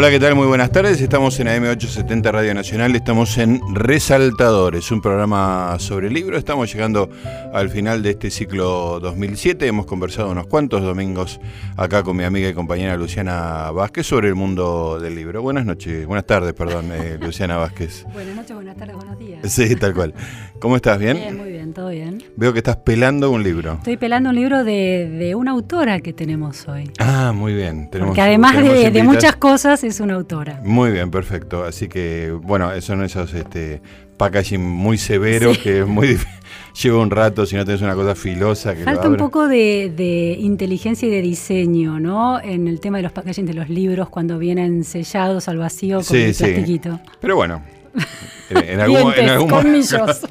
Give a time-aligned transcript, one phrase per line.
[0.00, 0.34] Hola, ¿qué tal?
[0.34, 0.98] Muy buenas tardes.
[1.02, 2.96] Estamos en AM870 Radio Nacional.
[2.96, 6.38] Estamos en Resaltadores, un programa sobre libros.
[6.38, 7.10] Estamos llegando
[7.52, 9.66] al final de este ciclo 2007.
[9.66, 11.38] Hemos conversado unos cuantos domingos
[11.76, 15.42] acá con mi amiga y compañera Luciana Vázquez sobre el mundo del libro.
[15.42, 18.06] Buenas noches, buenas tardes, perdón, eh, Luciana Vázquez.
[18.14, 19.52] Buenas noches, buenas tardes, buenos días.
[19.52, 20.14] Sí, tal cual.
[20.60, 20.98] ¿Cómo estás?
[20.98, 21.18] ¿Bien?
[21.18, 22.22] Bien, muy bien, todo bien.
[22.36, 23.74] Veo que estás pelando un libro.
[23.74, 26.90] Estoy pelando un libro de, de una autora que tenemos hoy.
[26.98, 27.90] Ah, muy bien.
[27.90, 30.60] Tenemos, Porque además de, de muchas cosas es una autora.
[30.64, 31.64] Muy bien, perfecto.
[31.64, 33.82] Así que, bueno, son esos este,
[34.20, 36.30] packaging muy severos que es muy difícil.
[36.82, 38.74] Lleva un rato si no tenés una cosa filosa.
[38.74, 42.38] Que Falta un poco de, de, inteligencia y de diseño, ¿no?
[42.40, 46.04] En el tema de los packaging de los libros cuando vienen sellados al vacío con
[46.04, 47.00] sí, el plastiquito.
[47.02, 47.10] Sí.
[47.20, 47.62] Pero bueno,
[48.50, 50.20] en, en algún, Dientes, en algún colmillos.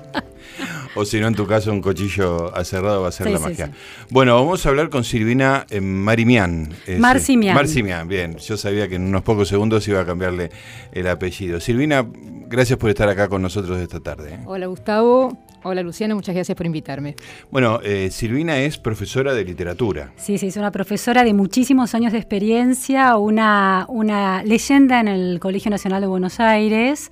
[0.95, 3.67] O si no, en tu caso, un cuchillo aserrado va a ser sí, la magia.
[3.67, 3.71] Sí.
[4.09, 6.73] Bueno, vamos a hablar con Silvina eh, Marimian.
[6.97, 7.55] Marcimian.
[7.55, 8.37] Marcimian, bien.
[8.37, 10.49] Yo sabía que en unos pocos segundos iba a cambiarle
[10.91, 11.59] el apellido.
[11.59, 12.05] Silvina,
[12.47, 14.33] gracias por estar acá con nosotros esta tarde.
[14.33, 14.39] ¿eh?
[14.45, 15.37] Hola, Gustavo.
[15.61, 17.15] Hola Luciana, muchas gracias por invitarme.
[17.51, 20.13] Bueno, eh, Silvina es profesora de literatura.
[20.15, 25.39] Sí, sí, es una profesora de muchísimos años de experiencia, una, una leyenda en el
[25.41, 27.09] Colegio Nacional de Buenos Aires.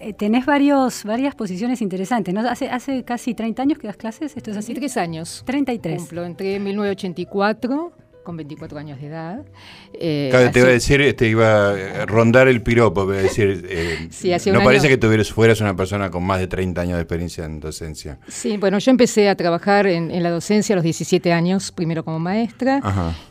[0.00, 2.40] Eh, tenés varios, varias posiciones interesantes, ¿no?
[2.40, 4.74] Hace, hace casi 30 años que das clases, ¿esto es así?
[4.74, 5.42] 33 años.
[5.46, 5.98] 33.
[5.98, 7.92] Cumplo, entré en 1984
[8.26, 9.46] con 24 años de edad.
[9.94, 14.08] Eh, Claro, te iba a decir, te iba a rondar el piropo, a decir, eh,
[14.10, 14.96] sí, no parece año.
[14.96, 18.18] que tuvieras, fueras una persona con más de 30 años de experiencia en docencia.
[18.28, 22.04] Sí, bueno, yo empecé a trabajar en, en la docencia a los 17 años, primero
[22.04, 22.80] como maestra,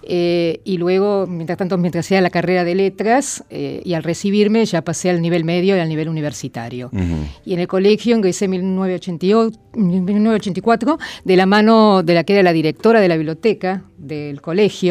[0.04, 4.66] eh, y luego, mientras tanto, mientras hacía la carrera de letras, eh, y al recibirme
[4.66, 6.90] ya pasé al nivel medio y al nivel universitario.
[6.94, 7.28] Uh -huh.
[7.46, 12.44] Y en el colegio ingresé en 1988, 1984 de la mano de la que era
[12.44, 14.85] la directora de la biblioteca del colegio,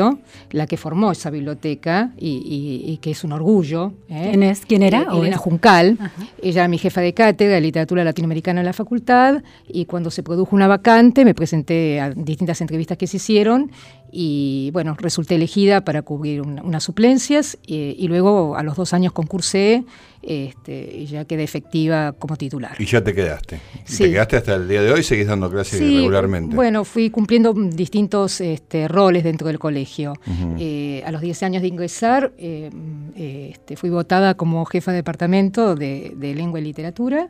[0.50, 3.92] la que formó esa biblioteca y, y, y que es un orgullo.
[4.08, 4.28] ¿eh?
[4.30, 4.66] ¿Quién, es?
[4.66, 5.02] ¿Quién era?
[5.02, 5.96] Eh, Elena Juncal.
[6.00, 6.12] Ajá.
[6.42, 10.22] Ella era mi jefa de cátedra de literatura latinoamericana en la facultad y cuando se
[10.22, 13.70] produjo una vacante me presenté a distintas entrevistas que se hicieron
[14.16, 18.92] y bueno, resulté elegida para cubrir una, unas suplencias y, y, luego a los dos
[18.94, 19.84] años concursé
[20.26, 22.76] este, y ya quedé efectiva como titular.
[22.78, 23.60] Y ya te quedaste.
[23.84, 24.04] Sí.
[24.04, 25.02] ¿Te quedaste hasta el día de hoy?
[25.02, 26.56] ¿Seguís dando clases sí, regularmente?
[26.56, 30.14] Bueno, fui cumpliendo distintos este, roles dentro del colegio.
[30.26, 30.56] Uh -huh.
[30.58, 32.70] eh, a los 10 años de ingresar eh,
[33.16, 37.28] este, fui votada como jefa de departamento de, de lengua y literatura.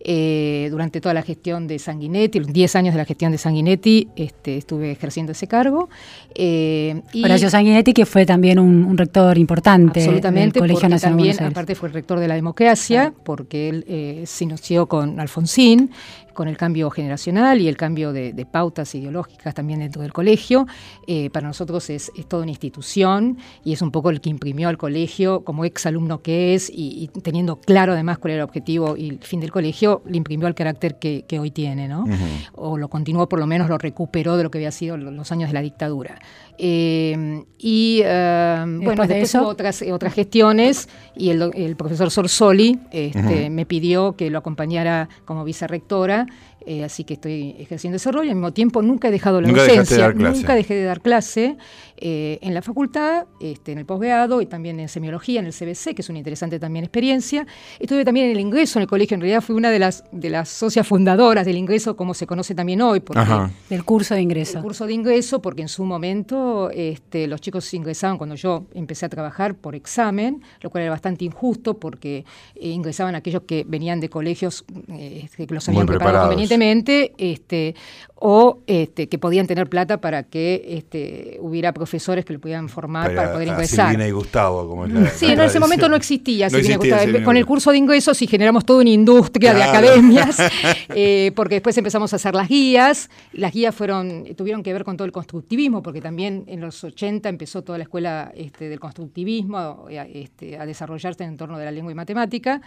[0.00, 4.08] Eh, durante toda la gestión de Sanguinetti, los 10 años de la gestión de Sanguinetti,
[4.14, 5.88] estuve ejerciendo ese cargo.
[6.34, 11.18] Eh, y Horacio Sanguinetti, que fue también un, un rector importante absolutamente, del Colegio Nacional
[11.18, 13.20] también, aparte fue el rector de la democracia, ah.
[13.24, 15.90] porque él eh, se inició con Alfonsín,
[16.36, 20.66] con el cambio generacional y el cambio de, de pautas ideológicas también dentro del colegio.
[21.08, 24.68] Eh, para nosotros es, es, toda una institución y es un poco el que imprimió
[24.68, 28.44] al colegio como ex alumno que es y, y, teniendo claro además cuál era el
[28.44, 32.02] objetivo y el fin del colegio, le imprimió el carácter que, que hoy tiene, ¿no?
[32.02, 32.50] Uh -huh.
[32.54, 35.48] O lo continuó, por lo menos lo recuperó de lo que había sido los años
[35.48, 36.20] de la dictadura.
[36.58, 39.40] Eh, y uh, bueno, después, de eso?
[39.42, 43.50] hubo otras, otras gestiones y el, el profesor Sorsoli este, uh -huh.
[43.50, 46.25] me pidió que lo acompañara como vicerrectora
[46.66, 49.46] eh, así que estoy ejerciendo ese rol y al mismo tiempo nunca he dejado la
[49.46, 51.56] nunca docencia, de nunca dejé de dar clase
[51.96, 55.94] eh, en la facultad, este, en el posgrado y también en semiología, en el CBC,
[55.94, 57.46] que es una interesante también experiencia.
[57.78, 60.28] Estuve también en el ingreso en el colegio, en realidad fui una de las, de
[60.28, 62.98] las socias fundadoras del ingreso, como se conoce también hoy.
[62.98, 63.22] Porque,
[63.70, 64.58] del curso de ingreso.
[64.58, 69.06] El curso de ingreso, porque en su momento este, los chicos ingresaban cuando yo empecé
[69.06, 72.24] a trabajar por examen, lo cual era bastante injusto porque
[72.56, 77.74] eh, ingresaban aquellos que venían de colegios eh, que los habían preparado convenientemente este,
[78.18, 83.08] o este, que podían tener plata para que este, hubiera profesores que le pudieran formar
[83.08, 83.90] para, para poder ingresar.
[83.90, 86.48] Silvina y Gustavo, como es la, Sí, la en ese momento no existía.
[86.48, 87.24] No existía Gustavo.
[87.24, 89.72] Con el curso de ingresos y generamos toda una industria claro.
[89.72, 90.38] de academias,
[90.88, 93.10] eh, porque después empezamos a hacer las guías.
[93.32, 97.28] Las guías fueron tuvieron que ver con todo el constructivismo, porque también en los 80
[97.28, 101.92] empezó toda la escuela este, del constructivismo este, a desarrollarse en torno de la lengua
[101.92, 102.62] y matemática.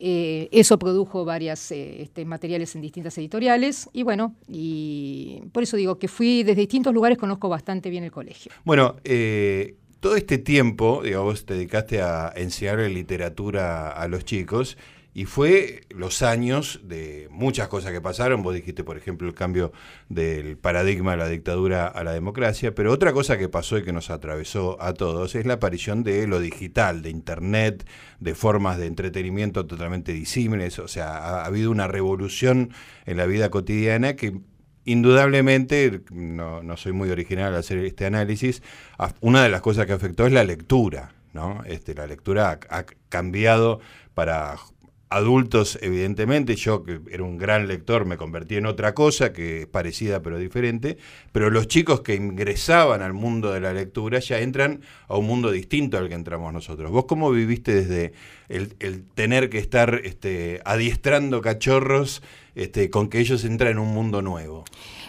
[0.00, 5.76] Eh, eso produjo varias eh, este, materiales en distintas editoriales y bueno, y por eso
[5.76, 8.52] digo que fui desde distintos lugares, conozco bastante bien el colegio.
[8.64, 14.76] Bueno, eh, todo este tiempo, digamos, vos te dedicaste a enseñar literatura a los chicos
[15.14, 18.42] y fue los años de muchas cosas que pasaron.
[18.42, 19.72] Vos dijiste, por ejemplo, el cambio
[20.08, 23.92] del paradigma de la dictadura a la democracia, pero otra cosa que pasó y que
[23.92, 27.86] nos atravesó a todos es la aparición de lo digital, de Internet,
[28.20, 30.78] de formas de entretenimiento totalmente disímiles.
[30.78, 32.70] O sea, ha, ha habido una revolución
[33.06, 34.40] en la vida cotidiana que
[34.84, 38.62] indudablemente, no, no soy muy original al hacer este análisis,
[39.20, 41.12] una de las cosas que afectó es la lectura.
[41.34, 41.62] ¿no?
[41.66, 43.80] Este, la lectura ha cambiado
[44.14, 44.56] para
[45.10, 49.66] adultos, evidentemente, yo que era un gran lector me convertí en otra cosa que es
[49.66, 50.98] parecida pero diferente,
[51.32, 55.50] pero los chicos que ingresaban al mundo de la lectura ya entran a un mundo
[55.50, 56.90] distinto al que entramos nosotros.
[56.90, 58.12] ¿Vos cómo viviste desde
[58.48, 62.22] el, el tener que estar este, adiestrando cachorros
[62.58, 64.64] este, con que ellos entran en un mundo nuevo?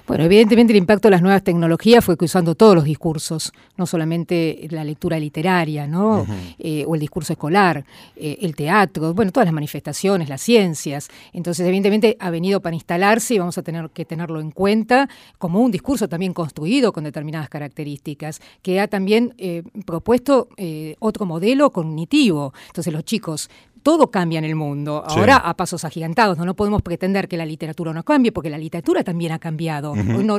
[0.10, 4.68] Bueno, evidentemente el impacto de las nuevas tecnologías fue cruzando todos los discursos, no solamente
[4.72, 6.26] la lectura literaria, ¿no?
[6.58, 7.86] Eh, o el discurso escolar,
[8.16, 11.10] eh, el teatro, bueno, todas las manifestaciones, las ciencias.
[11.32, 15.08] Entonces, evidentemente ha venido para instalarse y vamos a tener que tenerlo en cuenta
[15.38, 20.50] como un discurso también construido con determinadas características, que ha también eh, propuesto
[20.98, 22.52] otro modelo cognitivo.
[22.68, 23.50] Entonces, los chicos
[23.82, 25.04] todo cambia en el mundo.
[25.06, 26.38] Ahora a pasos agigantados.
[26.38, 26.46] ¿no?
[26.46, 29.94] no podemos pretender que la literatura no cambie, porque la literatura también ha cambiado.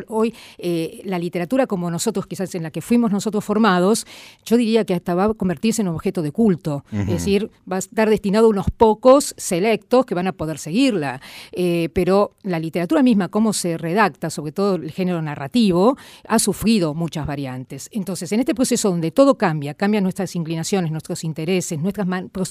[0.09, 4.07] Hoy, eh, la literatura como nosotros, quizás en la que fuimos nosotros formados,
[4.45, 6.85] yo diría que hasta va a convertirse en un objeto de culto.
[6.93, 11.21] Es decir, va a estar destinado a unos pocos selectos que van a poder seguirla.
[11.53, 15.97] Eh, pero la literatura misma, cómo se redacta, sobre todo el género narrativo,
[16.29, 17.89] ha sufrido muchas variantes.
[17.93, 22.07] Entonces, en este proceso donde todo cambia, cambian nuestras inclinaciones, nuestros intereses, nuestras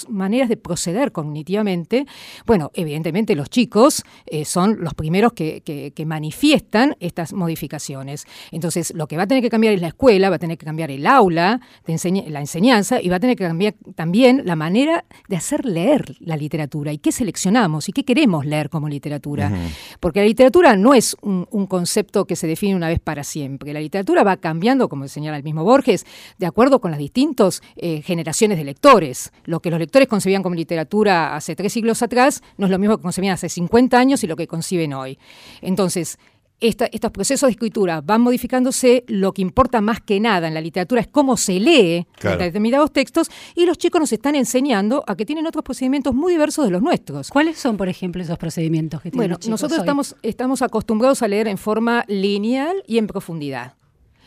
[0.09, 2.05] maneras de proceder, proceder cognitivamente,
[2.45, 5.59] bueno, evidentemente los chicos eh, son los primeros que,
[6.05, 8.25] manifiestan estas modificaciones.
[8.51, 10.65] Entonces, lo que va a tener que cambiar es la escuela, va a tener que
[10.65, 15.03] cambiar el aula, de la enseñanza, y va a tener que cambiar también la manera
[15.27, 19.51] de hacer leer la literatura y qué seleccionamos y qué queremos leer como literatura.
[19.99, 23.73] Porque la literatura no es un, concepto que se define una vez para siempre.
[23.73, 26.05] La literatura va cambiando, como señala el mismo Borges,
[26.37, 29.31] de acuerdo con las distintas eh, generaciones de lectores.
[29.43, 32.77] Lo que los lectores concebían como literatura literatura hace tres siglos atrás no es lo
[32.77, 35.17] mismo que concebían hace 50 años y lo que conciben hoy.
[35.61, 36.19] Entonces,
[36.59, 40.99] estos procesos de escritura van modificándose, lo que importa más que nada en la literatura
[41.01, 45.47] es cómo se lee determinados textos y los chicos nos están enseñando a que tienen
[45.47, 47.29] otros procedimientos muy diversos de los nuestros.
[47.29, 51.47] ¿Cuáles son, por ejemplo, esos procedimientos que tienen Bueno, nosotros estamos, estamos acostumbrados a leer
[51.47, 53.75] en forma lineal y en profundidad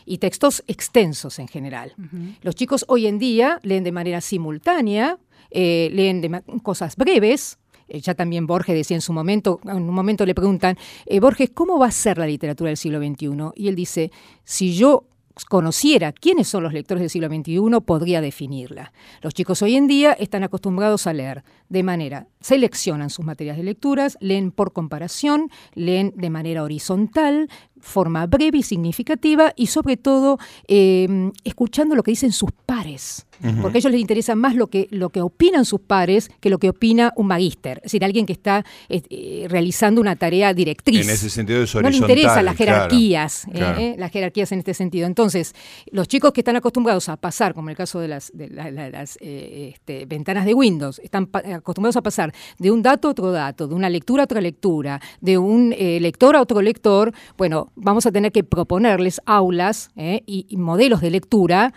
[0.05, 1.93] y textos extensos en general.
[2.41, 5.17] Los chicos hoy en día leen de manera simultánea,
[5.53, 7.59] eh, leen cosas breves.
[7.87, 11.51] Eh, ya también Borges decía en su momento, en un momento le preguntan, eh, Borges,
[11.53, 13.51] ¿cómo va a ser la literatura del siglo XXI?
[13.55, 14.11] Y él dice,
[14.43, 15.05] si yo
[15.49, 18.93] conociera quiénes son los lectores del siglo XXI, podría definirla.
[19.21, 23.63] Los chicos hoy en día están acostumbrados a leer de manera, seleccionan sus materias de
[23.63, 27.49] lecturas, leen por comparación, leen de manera horizontal,
[27.79, 30.37] forma breve y significativa y sobre todo
[30.67, 33.25] eh, escuchando lo que dicen sus pares
[33.61, 36.59] porque a ellos les interesa más lo que, lo que opinan sus pares que lo
[36.59, 41.05] que opina un magíster, es decir, alguien que está eh, realizando una tarea directriz.
[41.05, 41.99] En ese sentido es horizontal.
[42.01, 45.07] No le interesan las jerarquías, eh, las jerarquías en este sentido.
[45.07, 45.53] Entonces,
[45.91, 49.17] los chicos que están acostumbrados a pasar, como en el caso de las, de las
[49.19, 53.75] este, ventanas de Windows, están acostumbrados a pasar de un dato a otro dato, de
[53.75, 58.31] una lectura a otra lectura, de un lector a otro lector, bueno, vamos a tener
[58.31, 61.73] que proponerles aulas y, y, modelos de lectura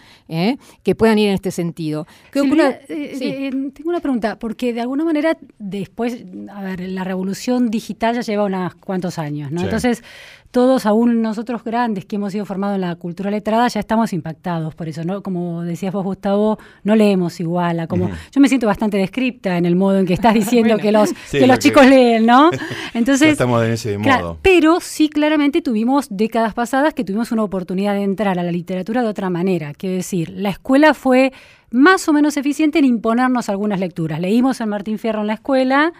[0.83, 2.07] que puedan ir en este sentido.
[2.35, 8.15] Eh, eh, tengo una pregunta, porque de alguna manera después, a ver, la revolución digital
[8.15, 9.63] ya lleva unos cuantos años, ¿no?
[9.63, 10.03] Entonces,
[10.51, 14.75] todos, aún nosotros grandes que hemos sido formados en la cultura letrada, ya estamos impactados
[14.75, 15.23] por eso, ¿no?
[15.23, 18.11] Como decías vos, Gustavo, no leemos igual a como...
[18.33, 21.47] Yo me siento bastante descripta en el modo en que estás diciendo que los, que
[21.47, 22.51] los chicos leen, ¿no?
[22.95, 23.33] Entonces...
[23.33, 24.39] estamos en ese modo.
[24.43, 29.03] Pero sí, claramente tuvimos décadas pasadas que tuvimos una oportunidad de entrar a la literatura
[29.03, 29.73] de otra manera.
[29.75, 31.33] Quiero decir, la escuela fue
[31.71, 34.21] más o menos eficiente en imponernos algunas lecturas.
[34.21, 35.93] Leímos a Martín Fierro en la escuela,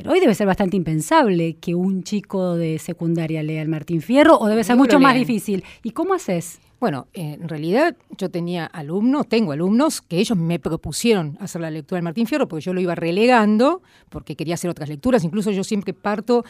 [0.00, 4.38] pero hoy debe ser bastante impensable que un chico de secundaria lea el Martín Fierro
[4.38, 5.62] o debe ser mucho más difícil.
[5.82, 6.58] ¿Y cómo haces?
[6.80, 11.98] Bueno, en realidad yo tenía alumnos, tengo alumnos que ellos me propusieron hacer la lectura
[11.98, 15.22] del Martín Fierro porque yo lo iba relegando, porque quería hacer otras lecturas.
[15.22, 16.46] Incluso yo siempre parto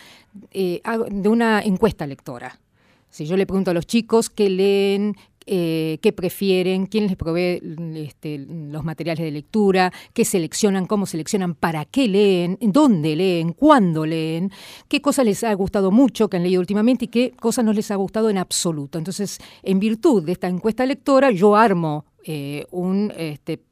[0.52, 0.80] eh,
[1.10, 2.60] de una encuesta lectora.
[3.08, 5.16] Si yo le pregunto a los chicos qué leen,
[5.52, 7.60] eh, qué prefieren, quién les provee
[7.96, 14.06] este, los materiales de lectura, qué seleccionan, cómo seleccionan, para qué leen, dónde leen, cuándo
[14.06, 14.52] leen,
[14.86, 17.90] qué cosas les ha gustado mucho que han leído últimamente y qué cosas no les
[17.90, 18.96] ha gustado en absoluto.
[18.96, 23.62] Entonces, en virtud de esta encuesta lectora, yo armo eh, un este,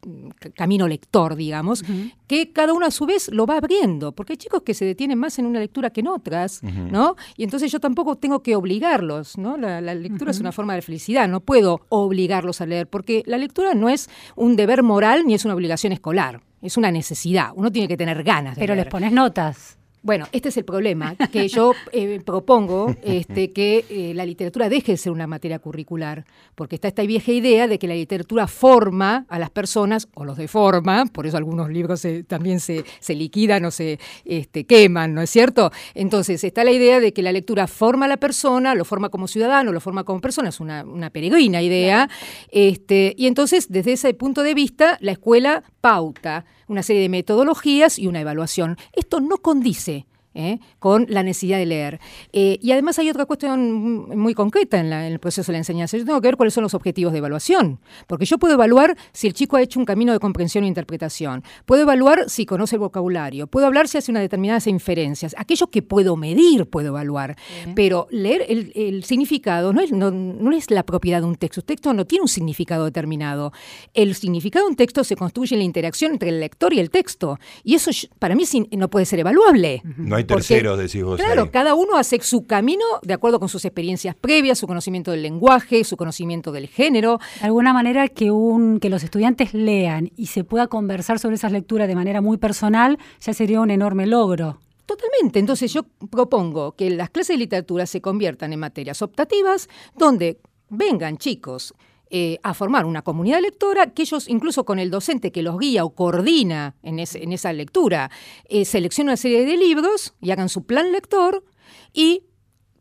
[0.54, 1.84] camino lector, digamos,
[2.26, 5.18] que cada uno a su vez lo va abriendo, porque hay chicos que se detienen
[5.18, 7.16] más en una lectura que en otras, ¿no?
[7.36, 9.56] Y entonces yo tampoco tengo que obligarlos, ¿no?
[9.56, 13.74] La, lectura es una forma de felicidad, no puedo obligarlos a leer, porque la lectura
[13.74, 17.88] no es un deber moral ni es una obligación escolar, es una necesidad, uno tiene
[17.88, 19.77] que tener ganas de Pero les pones notas.
[20.02, 24.92] Bueno, este es el problema, que yo eh, propongo este, que eh, la literatura deje
[24.92, 26.24] de ser una materia curricular,
[26.54, 30.36] porque está esta vieja idea de que la literatura forma a las personas, o los
[30.36, 35.72] deforma, por eso algunos libros también se, liquidan o se este, queman, ¿no es cierto?
[35.94, 39.26] Entonces, está la idea de que la lectura forma a la persona, lo forma como
[39.26, 42.08] ciudadano, lo forma como persona, es una, peregrina idea,
[42.52, 47.98] este, y entonces, desde ese punto de vista, la escuela pauta una serie de metodologías
[47.98, 48.76] y una evaluación.
[48.92, 50.58] Esto no condice ¿eh?
[50.78, 52.00] con la necesidad de leer.
[52.32, 55.96] Eh, y además hay otra cuestión muy concreta en, el proceso de la enseñanza.
[55.96, 59.26] Yo tengo que ver cuáles son los objetivos de evaluación, porque yo puedo evaluar si
[59.26, 62.80] el chico ha hecho un camino de comprensión e interpretación, puedo evaluar si conoce el
[62.80, 67.36] vocabulario, puedo hablar si hace una determinadas inferencias, aquello que puedo medir puedo evaluar,
[67.74, 71.92] pero leer el, significado no es, no, es la propiedad de un texto, un texto
[71.92, 73.52] no tiene un significado determinado,
[73.94, 76.90] el significado de un texto se construye en la interacción entre el lector y el
[76.90, 79.82] texto, y eso para mí no puede ser evaluable.
[79.96, 81.18] No hay terceros, decís vos.
[81.18, 85.22] Claro, cada uno hace su camino de acuerdo con sus experiencias previas, su conocimiento del
[85.22, 87.18] lenguaje, su conocimiento del género.
[87.40, 91.52] De alguna manera que, un, que los estudiantes lean y se pueda conversar sobre esas
[91.52, 94.58] lecturas de manera muy personal ya sería un enorme logro.
[94.86, 95.38] Totalmente.
[95.38, 101.18] Entonces yo propongo que las clases de literatura se conviertan en materias optativas donde vengan
[101.18, 101.74] chicos
[102.10, 105.84] eh, a formar una comunidad lectora que ellos, incluso con el docente que los guía
[105.84, 108.10] o coordina en, esa lectura,
[108.48, 111.44] eh, seleccionen una serie de libros y hagan su plan lector
[111.92, 112.22] y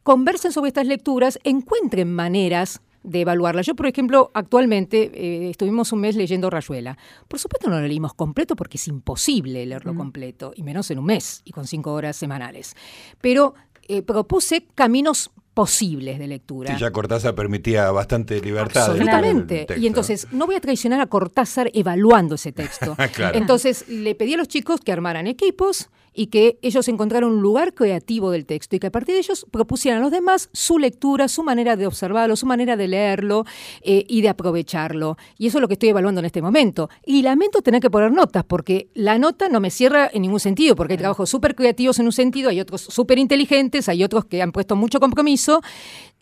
[0.03, 3.65] conversen sobre estas lecturas, encuentren maneras de evaluarlas.
[3.65, 6.97] Yo, por ejemplo, actualmente eh, estuvimos un mes leyendo Rayuela.
[7.27, 11.05] Por supuesto no lo leímos completo porque es imposible leerlo completo, y menos en un
[11.05, 12.75] mes y con cinco horas semanales.
[13.19, 13.55] Pero
[14.05, 16.71] propuse caminos posibles de lectura.
[16.71, 18.91] Sí, ya Cortázar permitía bastante libertad.
[18.91, 19.65] Absolutamente.
[19.75, 22.95] Y entonces, no voy a traicionar a Cortázar evaluando ese texto.
[23.33, 27.75] Entonces, le pedí a los chicos que armaran equipos y que ellos encontraron un lugar
[27.75, 31.27] creativo del texto y que a partir de ellos propusieran a los demás su lectura,
[31.27, 33.45] su manera de observarlo, su manera de leerlo
[33.83, 35.15] eh, y de aprovecharlo.
[35.37, 36.89] Y eso es lo que estoy evaluando en este momento.
[37.05, 40.75] Y lamento tener que poner notas, porque la nota no me cierra en ningún sentido,
[40.75, 44.41] porque hay trabajos súper creativos en un sentido, hay otros súper inteligentes, hay otros que
[44.41, 45.61] han puesto mucho compromiso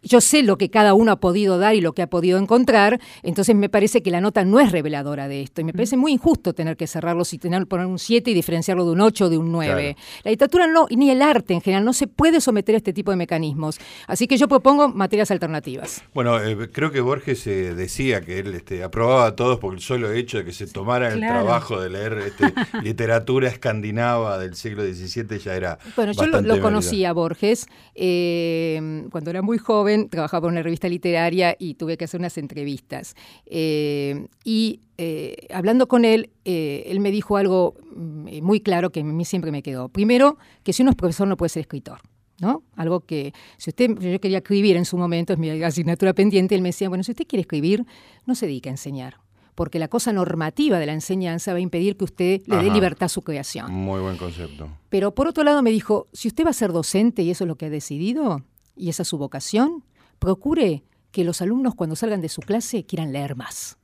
[0.06, 3.02] yo sé lo que cada uno ha podido dar y lo que ha podido encontrar,
[3.24, 5.62] entonces me parece que la nota no es reveladora de esto.
[5.62, 8.86] Y me parece muy injusto tener que cerrarlo y tener poner un 7 y diferenciarlo
[8.86, 9.98] de un 8 o de un 9.
[10.24, 13.12] La literatura no, ni el arte en general, no se puede someter a este tipo
[13.12, 13.80] de mecanismos.
[14.08, 16.04] Así que yo propongo materias alternativas.
[16.14, 19.80] Bueno, eh, creo que Borges eh, decía que él este, aprobaba a todos por el
[19.80, 24.84] solo hecho de que se tomara el trabajo de leer este, literatura escandinava del siglo
[24.84, 25.80] XVII ya era.
[25.96, 31.56] Bueno, yo lo, conocía Borges eh, cuando era muy joven trabajaba por una revista literaria
[31.58, 33.16] y tuve que hacer unas entrevistas.
[33.46, 39.02] Eh, y eh, hablando con él, eh, él me dijo algo mm, muy claro que
[39.02, 39.90] a mí siempre me quedó.
[39.90, 42.00] Primero, que si uno es profesor no puede ser escritor.
[42.40, 42.64] ¿no?
[42.76, 46.62] Algo que, si usted, yo quería escribir en su momento, es mi asignatura pendiente, él
[46.62, 47.86] me decía, bueno, si usted quiere escribir,
[48.26, 49.18] no se dedique a enseñar,
[49.56, 53.06] porque la cosa normativa de la enseñanza va a impedir que usted le dé libertad
[53.06, 53.72] a su creación.
[53.72, 54.70] Muy buen concepto.
[54.90, 57.48] Pero por otro lado me dijo, si usted va a ser docente y eso es
[57.48, 58.44] lo que ha decidido,
[58.76, 59.84] y esa es su vocación,
[60.20, 63.78] procure que los alumnos cuando salgan de su clase quieran leer más.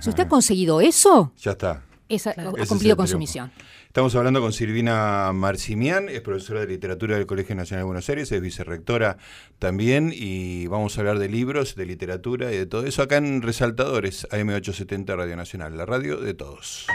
[0.00, 1.82] Si usted ha conseguido eso, ya está.
[2.10, 3.52] Ha cumplido con su misión.
[3.86, 8.32] Estamos hablando con Silvina Marcimián, es profesora de literatura del Colegio Nacional de Buenos Aires,
[8.32, 9.18] es vicerrectora
[9.58, 13.42] también, y vamos a hablar de libros, de literatura y de todo eso acá en
[13.42, 16.86] Resaltadores, AM870 Radio Nacional, la radio de todos.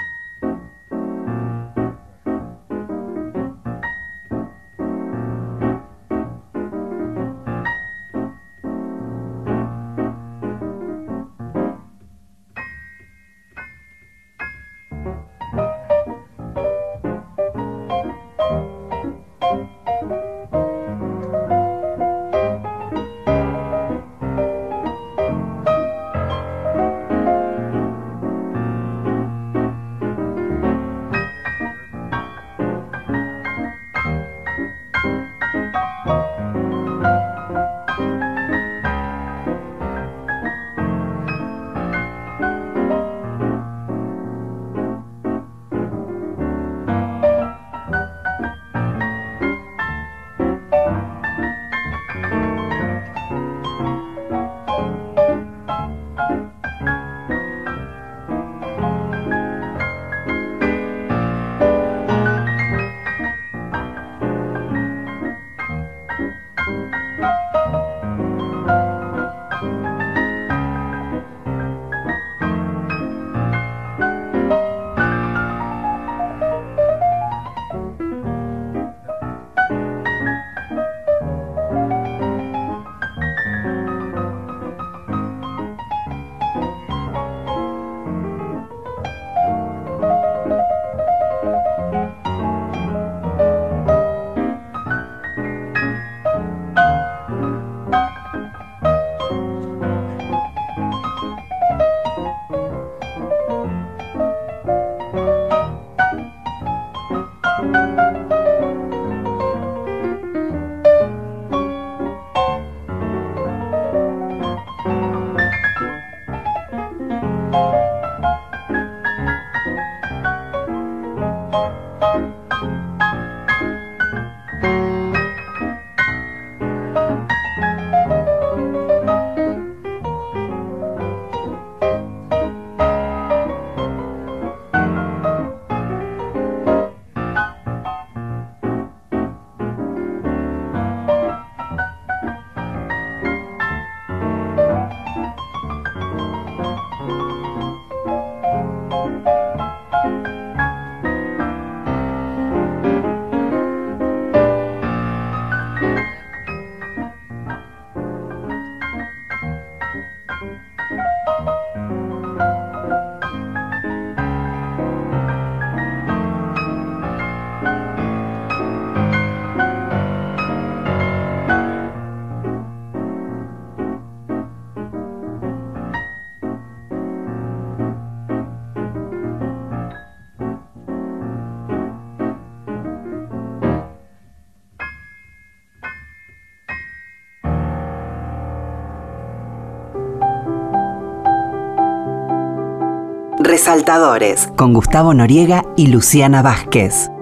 [193.64, 197.13] Resaltadores con Gustavo Noriega y Luciana Vázquez.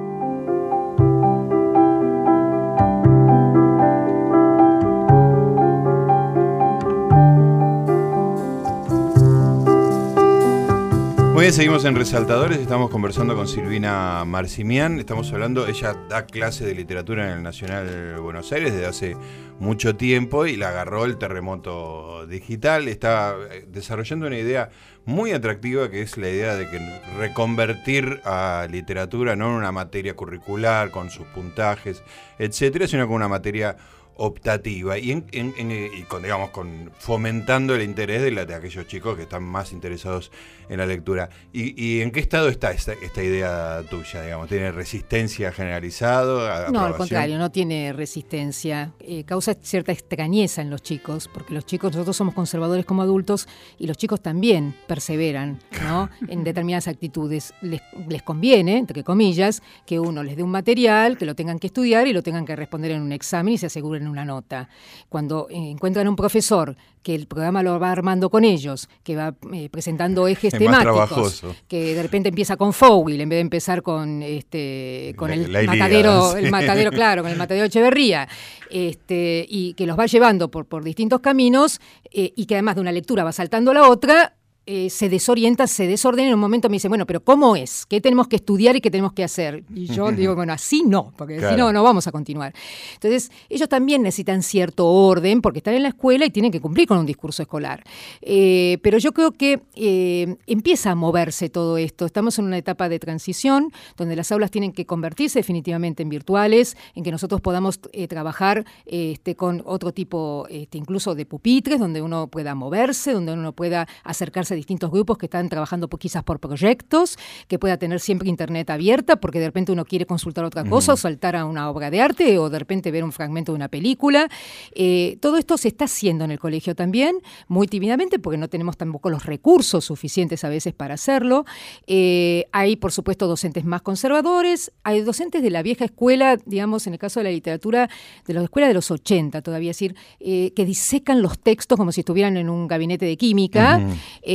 [11.41, 16.75] Bien, seguimos en Resaltadores, estamos conversando con Silvina Marcimián, estamos hablando, ella da clase de
[16.75, 19.17] literatura en el Nacional Buenos Aires desde hace
[19.59, 24.69] mucho tiempo y la agarró el terremoto digital, está eh, desarrollando una idea
[25.05, 26.79] muy atractiva que es la idea de que
[27.17, 32.03] reconvertir a literatura no en una materia curricular con sus puntajes,
[32.37, 33.77] etcétera, sino con una materia
[34.22, 39.18] optativa y, en, y con, digamos, con fomentando el interés de, la, de aquellos chicos
[39.18, 40.31] que están más interesados
[40.70, 41.29] en la lectura.
[41.51, 44.22] ¿Y, en qué estado está esta, esta, idea tuya?
[44.22, 44.48] Digamos?
[44.48, 46.70] ¿Tiene resistencia generalizada?
[46.70, 48.94] No, al contrario, no tiene resistencia.
[49.00, 53.48] Eh, causa cierta extrañeza en los chicos, porque los chicos, nosotros somos conservadores como adultos
[53.79, 56.10] y los chicos también perseveran ¿no?
[56.27, 57.55] en determinadas actitudes.
[57.62, 61.68] Les, les conviene, entre comillas, que uno les dé un material, que lo tengan que
[61.68, 64.69] estudiar y lo tengan que responder en un examen y se aseguren una nota.
[65.09, 69.33] Cuando eh, encuentran un profesor que el programa lo va armando con ellos, que va
[69.53, 74.21] eh, presentando ejes temáticos, que de repente empieza con Fowil en vez de empezar con
[74.21, 78.27] este con el matadero, el matadero, claro, con el matadero Echeverría,
[78.69, 82.81] este, y que los va llevando por, por distintos caminos, eh, y que además de
[82.81, 84.35] una lectura va saltando a la otra,
[84.67, 86.27] eh, se desorienta, se desordena.
[86.27, 87.87] En un momento me dice, bueno, pero ¿cómo es?
[87.87, 89.63] ¿Qué tenemos que estudiar y qué tenemos que hacer?
[89.74, 92.53] Y yo digo, bueno, así no, porque si no, no vamos a continuar.
[92.93, 96.87] Entonces, ellos también necesitan cierto orden porque están en la escuela y tienen que cumplir
[96.87, 97.83] con un discurso escolar.
[98.21, 102.05] Eh, pero yo creo que eh, empieza a moverse todo esto.
[102.05, 106.77] Estamos en una etapa de transición donde las aulas tienen que convertirse definitivamente en virtuales,
[106.93, 112.27] en que nosotros podamos trabajar este, con otro tipo, este, incluso de pupitres, donde uno
[112.27, 117.57] pueda moverse, donde uno pueda acercarse distintos grupos que están trabajando quizás por proyectos, que
[117.57, 121.35] pueda tener siempre internet abierta, porque de repente uno quiere consultar otra cosa o saltar
[121.35, 124.29] a una obra de arte o de repente ver un fragmento de una película.
[124.74, 128.77] Eh, todo esto se está haciendo en el colegio también, muy tímidamente, porque no tenemos
[128.77, 131.45] tampoco los recursos suficientes a veces para hacerlo.
[131.87, 136.93] Eh, hay, por supuesto, docentes más conservadores, hay docentes de la vieja escuela, digamos, en
[136.93, 137.89] el caso de la literatura,
[138.27, 141.91] de la escuela de los 80 todavía, es decir, eh, que disecan los textos como
[141.91, 143.81] si estuvieran en un gabinete de química.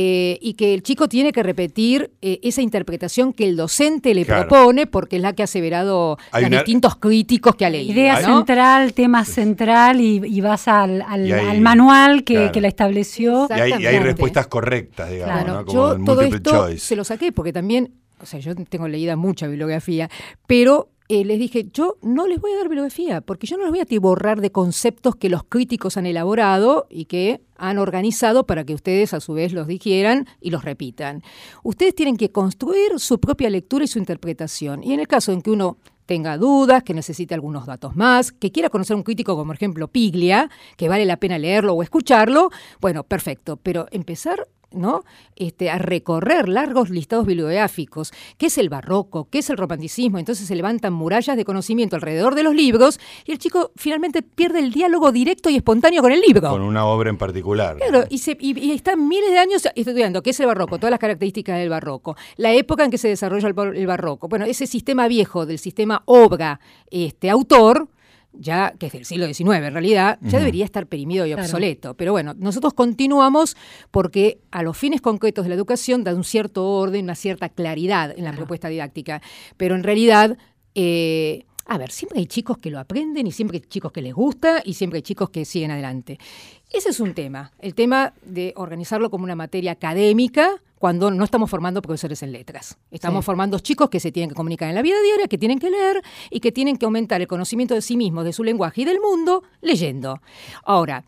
[0.09, 4.23] Eh, y que el chico tiene que repetir eh, esa interpretación que el docente le
[4.23, 7.91] propone, porque es la que ha aseverado los distintos críticos que ha leído.
[7.91, 11.03] Idea central, tema central, y, vas al,
[11.59, 13.49] manual que, la estableció.
[13.49, 15.65] Y hay, respuestas correctas, digamos, claro.
[15.67, 20.09] Yo todo esto se lo saqué, porque también, o sea, yo tengo leída mucha bibliografía,
[20.45, 23.71] pero eh, les dije, yo no les voy a dar bibliografía, porque yo no les
[23.71, 28.65] voy a borrar de conceptos que los críticos han elaborado y que han organizado para
[28.65, 31.23] que ustedes a su vez los digieran y los repitan.
[31.63, 34.83] Ustedes tienen que construir su propia lectura y su interpretación.
[34.83, 38.51] Y en el caso en que uno tenga dudas, que necesite algunos datos más, que
[38.51, 42.49] quiera conocer un crítico como por ejemplo Piglia, que vale la pena leerlo o escucharlo,
[42.79, 45.03] bueno, perfecto, pero empezar ¿no?
[45.35, 50.47] Este, a recorrer largos listados bibliográficos, qué es el barroco, qué es el romanticismo, entonces
[50.47, 54.71] se levantan murallas de conocimiento alrededor de los libros y el chico finalmente pierde el
[54.71, 56.49] diálogo directo y espontáneo con el libro.
[56.49, 57.77] Con una obra en particular.
[57.77, 60.99] Claro, y, se, y, está miles de años estudiando qué es el barroco, todas las
[60.99, 65.45] características del barroco, la época en que se desarrolla el, barroco, bueno, ese sistema viejo
[65.45, 67.87] del sistema obra, este, autor,
[68.33, 71.95] ya que es del siglo XIX en realidad, ya debería estar perimido y obsoleto.
[71.95, 73.57] Pero bueno, nosotros continuamos
[73.91, 78.13] porque a los fines concretos de la educación da un cierto orden, una cierta claridad
[78.17, 79.21] en la propuesta didáctica.
[79.57, 80.37] Pero en realidad...
[80.75, 84.13] Eh, a ver, siempre hay chicos que lo aprenden y siempre hay chicos que les
[84.13, 86.17] gusta y siempre hay chicos que siguen adelante.
[86.71, 91.49] Ese es un tema, el tema de organizarlo como una materia académica cuando no estamos
[91.49, 92.77] formando profesores en letras.
[92.91, 95.71] Estamos formando chicos que se tienen que comunicar en la vida diaria, que tienen que
[95.71, 98.85] leer y que tienen que aumentar el conocimiento de sí mismos, de su lenguaje y
[98.85, 100.21] del mundo leyendo.
[100.65, 101.05] Ahora,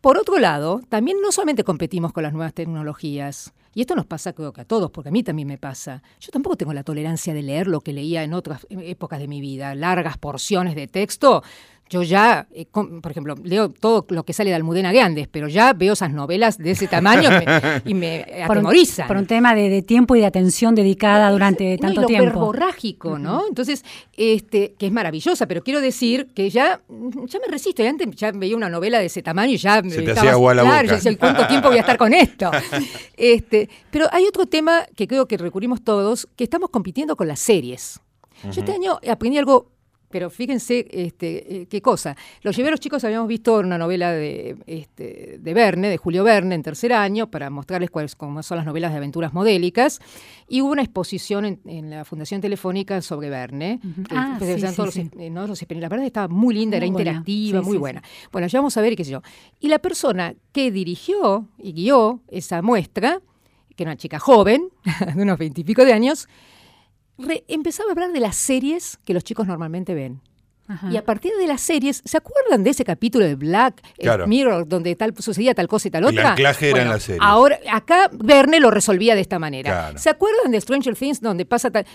[0.00, 4.32] por otro lado, también no solamente competimos con las nuevas tecnologías, y esto nos pasa
[4.32, 6.02] creo que a todos, porque a mí también me pasa.
[6.20, 9.40] Yo tampoco tengo la tolerancia de leer lo que leía en otras épocas de mi
[9.40, 11.42] vida, largas porciones de texto
[11.90, 15.72] yo ya, eh, por ejemplo, leo todo lo que sale de Almudena Grandes, pero ya
[15.72, 17.28] veo esas novelas de ese tamaño
[17.84, 19.08] y me atemorizan.
[19.08, 22.24] Por un, tema de, tiempo y de atención dedicada durante tanto no, y lo tiempo.
[22.26, 23.42] verborrágico, ¿no?
[23.48, 23.84] Entonces,
[24.16, 27.82] este, que es maravillosa, pero quiero decir que ya, ya me resisto.
[27.82, 30.62] antes ya veía una novela de ese tamaño y ya Se te hacía agua la
[30.62, 31.00] claro, boca.
[31.00, 32.52] Ya ¿cuánto tiempo voy a estar con esto?
[33.16, 37.40] este, pero hay otro tema que creo que recurrimos todos, que estamos compitiendo con las
[37.40, 37.98] series.
[38.44, 39.72] Yo este año aprendí algo
[40.10, 42.16] pero fíjense este, eh, qué cosa.
[42.42, 46.62] Los los chicos, habíamos visto una novela de, este, de Verne, de Julio Verne, en
[46.62, 50.00] tercer año, para mostrarles cuáles cómo son las novelas de aventuras modélicas.
[50.48, 53.80] Y hubo una exposición en, la Fundación Telefónica sobre Verne.
[54.10, 55.10] Ah, sí, sí, todos sí.
[55.12, 55.46] Los, eh, ¿no?
[55.46, 57.10] los, la verdad estaba muy linda, Muy era buena.
[57.10, 58.02] interactiva, muy buena.
[58.32, 59.22] Bueno, ya vamos a ver y qué sé yo.
[59.60, 63.20] Y la persona que dirigió y guió esa muestra,
[63.76, 64.68] que era una chica joven,
[65.14, 66.28] de unos veintipico de años,
[67.20, 70.20] re- empezaba a hablar de las series que los chicos normalmente ven.
[70.68, 70.88] Ajá.
[70.92, 74.26] Y a partir de las series, ¿se acuerdan de ese capítulo de Black eh, Claro.
[74.28, 76.30] Mirror donde tal sucedía tal cosa y tal El otra?
[76.30, 77.20] anclaje era en las series.
[77.24, 79.70] Ahora, acá Verne lo resolvía de esta manera.
[79.70, 79.98] Claro.
[79.98, 81.86] ¿Se acuerdan de Stranger Things donde pasa tal?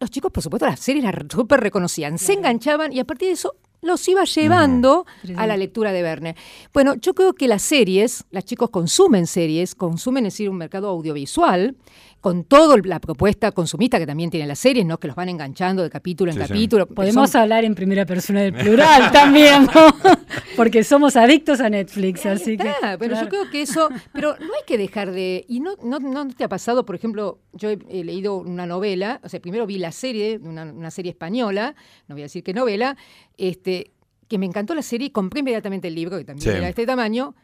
[0.00, 3.34] Los chicos, por supuesto, las series las súper reconocían, se enganchaban y a partir de
[3.34, 6.34] eso los iba llevando a la lectura de Verne.
[6.72, 10.88] Bueno, yo creo que las series, los chicos consumen series, consumen, es decir, un mercado
[10.88, 11.76] audiovisual,
[12.24, 14.98] con toda la propuesta consumista que también tienen las series, ¿no?
[14.98, 16.48] Que los van enganchando de capítulo en Sí, sí.
[16.48, 16.86] capítulo.
[16.86, 19.70] Podemos Son- hablar en primera persona del plural también, ¿no?
[20.56, 22.66] Porque somos adictos a Netflix, Ahí así que.
[22.70, 23.26] está, pero claro.
[23.26, 26.44] yo creo que eso, pero no hay que dejar de, y no, no, no te
[26.44, 29.92] ha pasado, por ejemplo, yo he, he leído una novela, o sea, primero vi la
[29.92, 31.74] serie, una, una serie española,
[32.08, 32.96] no voy a decir qué novela,
[33.36, 33.92] este,
[34.28, 36.48] que me encantó la serie, compré inmediatamente el libro, que también Sí.
[36.48, 37.34] era de este tamaño,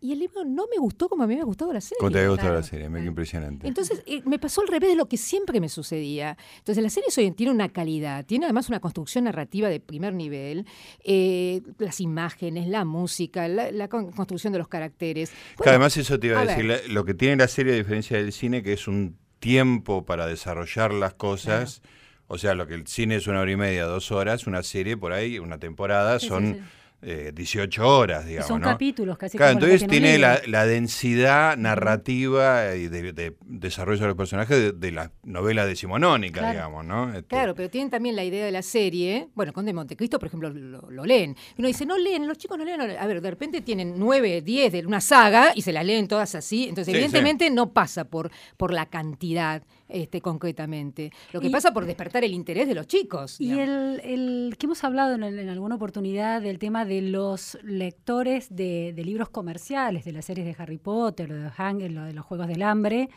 [0.00, 1.98] y el libro no me gustó como a mí me ha gustado la serie.
[1.98, 2.60] ¿Cómo te había gustado Claro.
[2.60, 2.88] la serie?
[2.88, 3.68] Mira qué impresionante.
[3.68, 6.36] Entonces, eh, me pasó al revés de lo que siempre me sucedía.
[6.58, 10.66] Entonces, la serie hoy tiene una calidad, tiene además una construcción narrativa de primer nivel,
[11.04, 15.32] eh, las imágenes, la música, la, la con- construcción de los caracteres.
[15.62, 17.76] Que además eso te iba a, a decir, la- lo que tiene la serie a
[17.76, 21.82] diferencia del cine, que es un tiempo para desarrollar las cosas,
[22.26, 24.96] o sea, lo que el cine es una hora y media, dos horas, una serie
[24.96, 26.60] por ahí, una temporada, Sí, sí, son sí.
[27.02, 28.48] Eh, 18 horas, digamos.
[28.48, 28.66] Son ¿no?
[28.68, 34.00] capítulos, casi Claro, como entonces que tiene la, la densidad narrativa y de, de desarrollo
[34.02, 36.52] de los personajes de, de la novela decimonónica, Claro.
[36.54, 37.08] digamos, ¿no?
[37.10, 39.28] Este, Claro, pero tienen también la idea de la serie.
[39.34, 41.36] Bueno, Conde de Montecristo, por ejemplo, lo, lo leen.
[41.58, 42.78] Uno dice, no leen, los chicos no leen.
[42.78, 42.98] no leen.
[42.98, 46.34] A ver, de repente tienen nueve, diez de una saga y se las leen todas
[46.34, 46.64] así.
[46.68, 51.12] Entonces, Sí, evidentemente, no pasa por, por la cantidad este, concretamente.
[51.32, 53.40] Lo que Y- pasa por despertar el interés de los chicos.
[53.40, 58.48] Y el, el que hemos hablado en, en alguna oportunidad del tema de los lectores
[58.54, 62.12] de, de libros comerciales, de las series de Harry Potter, lo de Hang, lo de
[62.12, 63.08] los Juegos del Hambre,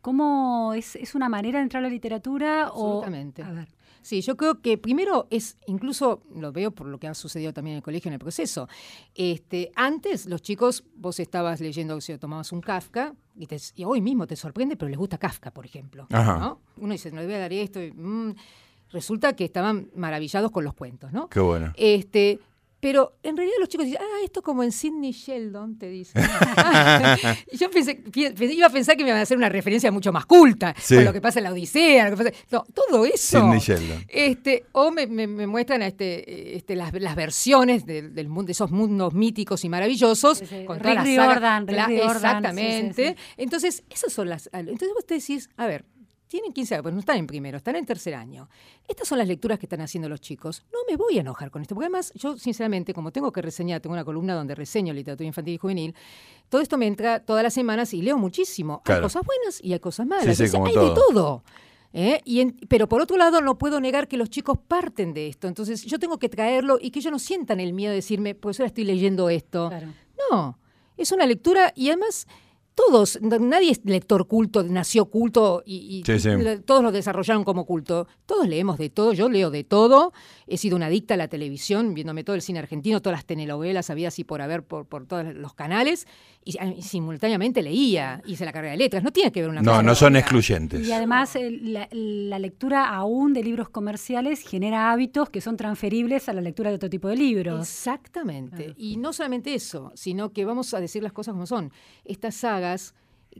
[0.00, 2.64] ¿cómo es, es una manera de entrar a la literatura?
[2.66, 3.42] Absolutamente.
[3.42, 3.68] O, a ver,
[4.02, 7.74] Sí, yo creo que primero es, incluso lo veo por lo que ha sucedido también
[7.74, 8.66] en el colegio en el proceso.
[9.14, 14.00] Este, antes los chicos, vos estabas leyendo, si tomabas un Kafka, y, te- y hoy
[14.00, 16.06] mismo te sorprende, pero les gusta Kafka, por ejemplo.
[16.08, 16.60] ¿no?
[16.78, 17.82] Uno dice, no le voy a dar esto.
[17.82, 18.34] y, mm,
[18.90, 21.28] resulta que estaban maravillados con los cuentos, ¿no?
[21.28, 21.72] Qué bueno.
[21.76, 22.40] Este,
[22.80, 26.22] pero en realidad los chicos dicen, ah, esto como en Sidney Sheldon, te dicen.
[27.52, 30.26] y yo pensé, iba a pensar que me iban a hacer una referencia mucho más
[30.26, 30.94] culta, Sí.
[30.96, 33.40] con lo que pasa en la Odisea, lo que pasa- no, todo eso.
[33.40, 34.04] Sidney Sheldon.
[34.08, 38.52] Este, o me, me- me muestran este, este, las, las versiones del, del mundo, de
[38.52, 40.38] esos mundos míticos y maravillosos.
[40.38, 40.64] Sí, sí.
[40.64, 43.08] Con Rick La- Riordan, Exactamente.
[43.10, 44.48] sí, sí, Entonces, esas son las.
[44.52, 45.84] Entonces vos te decís, a ver,
[46.30, 48.48] tienen 15 años, pues no están en primero, están en tercer año.
[48.86, 50.62] Estas son las lecturas que están haciendo los chicos.
[50.72, 53.80] No me voy a enojar con esto, porque además, yo, sinceramente, como tengo que reseñar,
[53.80, 55.94] tengo una columna donde reseño literatura infantil y juvenil,
[56.48, 58.80] todo esto me entra todas las semanas y leo muchísimo.
[58.84, 60.24] Hay cosas buenas y hay cosas malas.
[60.24, 60.88] Sí, sí, Entonces, como hay todo.
[60.88, 61.44] de todo.
[61.92, 62.20] ¿eh?
[62.24, 65.48] Y en- pero por otro lado, no puedo negar que los chicos parten de esto.
[65.48, 68.60] Entonces, yo tengo que traerlo y que ellos no sientan el miedo de decirme, pues
[68.60, 69.68] ahora estoy leyendo esto.
[69.68, 69.88] claro.
[70.30, 70.58] No,
[70.96, 72.28] es una lectura y además
[72.86, 76.28] todos, nadie es lector culto, nació culto y, y Sí, sí.
[76.30, 78.06] le- todos lo desarrollaron como culto.
[78.26, 80.12] Todos leemos de todo, yo leo de todo,
[80.46, 83.90] he sido una adicta a la televisión, viéndome todo el cine argentino, todas las telenovelas,
[83.90, 86.06] había así por haber por, por todos los canales
[86.44, 89.60] y, ah, y simultáneamente leía, hice la carrera de letras, no tiene que ver una
[89.62, 90.20] No, cosa no son otra.
[90.20, 90.86] excluyentes.
[90.86, 96.28] Y además el- la, la lectura aún de libros comerciales genera hábitos que son transferibles
[96.28, 97.60] a la lectura de otro tipo de libros.
[97.68, 98.56] Exactamente.
[98.64, 98.74] Claro.
[98.78, 101.72] Y no solamente eso, sino que vamos a decir las cosas como son.
[102.04, 102.44] Estas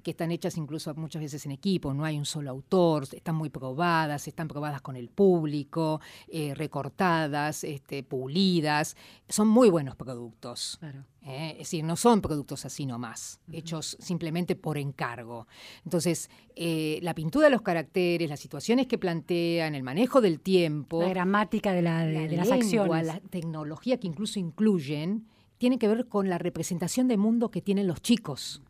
[0.02, 3.50] que están hechas incluso muchas veces en equipo, no hay un solo autor, están muy
[3.50, 8.96] probadas, están probadas con el público, eh, recortadas, este, pulidas,
[9.28, 10.76] son muy buenos productos.
[10.78, 11.04] Claro.
[11.22, 11.52] ¿eh?
[11.52, 15.48] Es decir, no son productos así nomás, hechos simplemente por encargo.
[15.84, 21.02] Entonces, eh, la pintura de los caracteres, las situaciones que plantean, el manejo del tiempo,
[21.02, 23.06] La gramática de, la, de, la de las lengua, acciones.
[23.06, 25.26] la tecnología que incluso incluyen,
[25.58, 28.62] tiene que ver con la representación de mundo que tienen los chicos.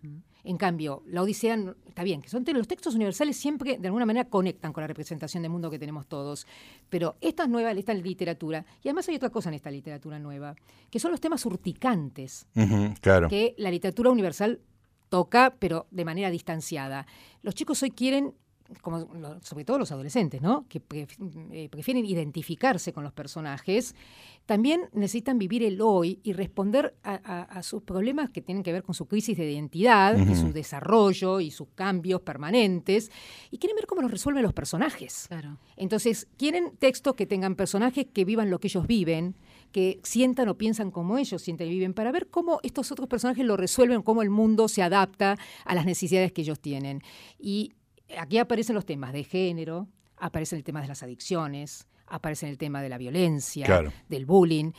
[0.45, 4.29] En cambio, la Odisea, está bien, que son los textos universales siempre de alguna manera
[4.29, 6.47] conectan con la representación de mundo que tenemos todos.
[6.89, 10.55] Pero esta es nueva, esta literatura, y además hay otra cosa en esta literatura nueva,
[10.91, 12.47] que son los temas urticantes
[13.01, 13.29] claro.
[13.29, 14.61] que la literatura universal
[15.09, 17.07] toca, pero de manera distanciada.
[17.43, 18.35] Los chicos hoy quieren
[18.83, 19.09] como
[19.43, 20.67] sobre todo los adolescentes, ¿no?
[20.69, 23.95] que eh, prefieren identificarse con los personajes,
[24.47, 28.95] también necesitan vivir el hoy y responder a, sus problemas que tienen que ver con
[28.95, 33.11] su crisis de identidad y su desarrollo y sus cambios permanentes,
[33.51, 35.29] y quieren ver cómo los resuelven los personajes.
[35.77, 39.37] Entonces, quieren textos que tengan personajes que vivan lo que ellos viven,
[39.71, 43.45] que sientan o piensan como ellos sienten y viven, para ver cómo estos otros personajes
[43.45, 47.03] lo resuelven, cómo el mundo se adapta a las necesidades que ellos tienen.
[47.39, 47.75] Y
[48.19, 52.83] aquí aparecen los temas de género, aparecen el tema de las adicciones, aparece el tema
[52.83, 54.73] de la violencia, del bullying.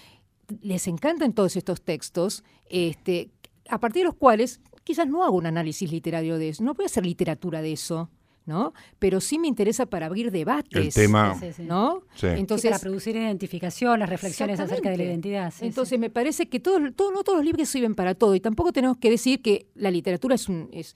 [0.62, 3.32] Les encantan todos estos textos, este,
[3.70, 6.84] a partir de los cuales quizás no hago un análisis literario de eso, no voy
[6.84, 8.10] a hacer literatura de eso,
[8.46, 8.74] ¿no?
[9.00, 10.74] Pero sí me interesa para abrir debates.
[10.74, 12.04] El tema, ¿no?
[12.22, 15.54] Entonces, para producir identificación, las reflexiones acerca de la identidad.
[15.62, 18.74] Entonces me parece que todo, todo, no todos los libros sirven para todo y tampoco
[18.74, 20.96] tenemos que decir que la literatura es un, es,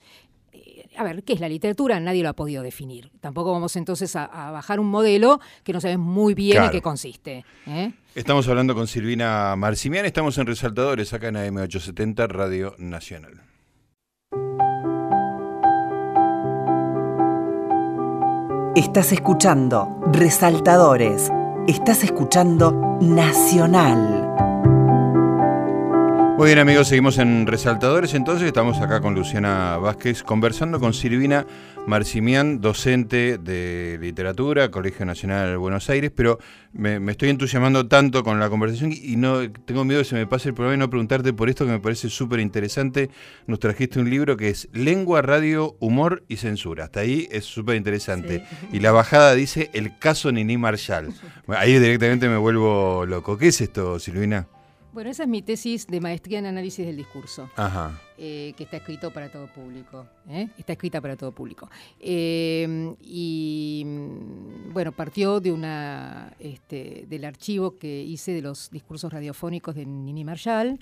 [0.96, 1.98] a ver, ¿qué es la literatura?
[2.00, 3.10] Nadie lo ha podido definir.
[3.20, 7.44] Tampoco vamos entonces a, bajar un modelo que no sabemos muy bien en qué consiste.
[7.66, 7.92] ¿eh?
[8.14, 13.42] Estamos hablando con Silvina Marcimian, estamos en Resaltadores, acá en AM870 Radio Nacional.
[18.76, 21.32] Estás escuchando Resaltadores.
[21.66, 24.35] Estás escuchando Nacional.
[26.36, 31.46] Muy bien amigos, seguimos en Resaltadores, entonces estamos acá con Luciana Vázquez conversando con Silvina
[31.86, 36.38] Marcimián, docente de literatura, Colegio Nacional de Buenos Aires, pero
[36.74, 40.26] me, estoy entusiasmando tanto con la conversación y no tengo miedo de que se me
[40.26, 43.08] pase el problema y no preguntarte por esto que me parece súper interesante.
[43.46, 46.84] Nos trajiste un libro que es Lengua, Radio, Humor y Censura.
[46.84, 48.44] Hasta ahí es súper interesante.
[48.72, 51.14] Y la bajada dice El caso Nini Marshall.
[51.48, 53.38] Ahí directamente me vuelvo loco.
[53.38, 54.48] ¿Qué es esto, Silvina?
[54.96, 57.50] Bueno, esa es mi tesis de maestría en análisis del discurso,
[58.16, 60.06] eh, que está escrito para todo público.
[60.28, 60.48] ¿Eh?
[60.58, 61.70] Está escrita para todo público.
[62.00, 69.12] Eh, y mm, bueno, partió de una este, del archivo que hice de los discursos
[69.12, 70.78] radiofónicos de Nini Marshall.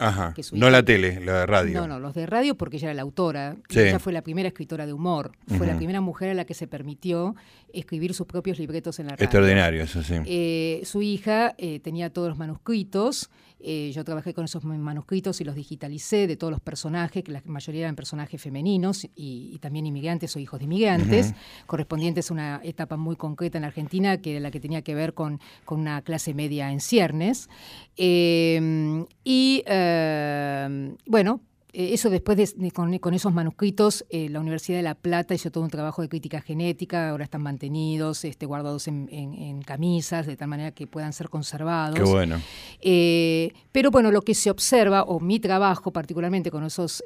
[0.52, 1.80] no la tele, la de radio.
[1.80, 3.56] No, no, los de radio porque ella era la autora.
[3.68, 5.32] Ella fue la primera escritora de humor.
[5.46, 7.34] Fue la primera mujer a la que se permitió
[7.72, 9.24] escribir sus propios libretos en la radio.
[9.24, 10.80] Extraordinario, eso sí.
[10.84, 13.30] su hija tenía todos los manuscritos.
[13.66, 17.40] Eh, yo trabajé con esos manuscritos y los digitalicé de todos los personajes, que la
[17.46, 21.34] mayoría eran personajes femeninos y, también inmigrantes o hijos de inmigrantes,
[21.66, 25.14] correspondientes a una etapa muy concreta en Argentina, que era la que tenía que ver
[25.14, 27.48] con, una clase media en ciernes.
[27.96, 31.40] Eh, y eh, bueno,
[31.74, 35.70] eso después de, con, esos manuscritos, eh, la Universidad de La Plata hizo todo un
[35.70, 40.86] trabajo de crítica genética, ahora están mantenidos, este, guardados en, camisas, de tal manera que
[40.86, 41.96] puedan ser conservados.
[41.96, 42.40] Qué bueno.
[42.80, 47.02] Eh, pero bueno, lo que se observa, o mi trabajo particularmente con esos,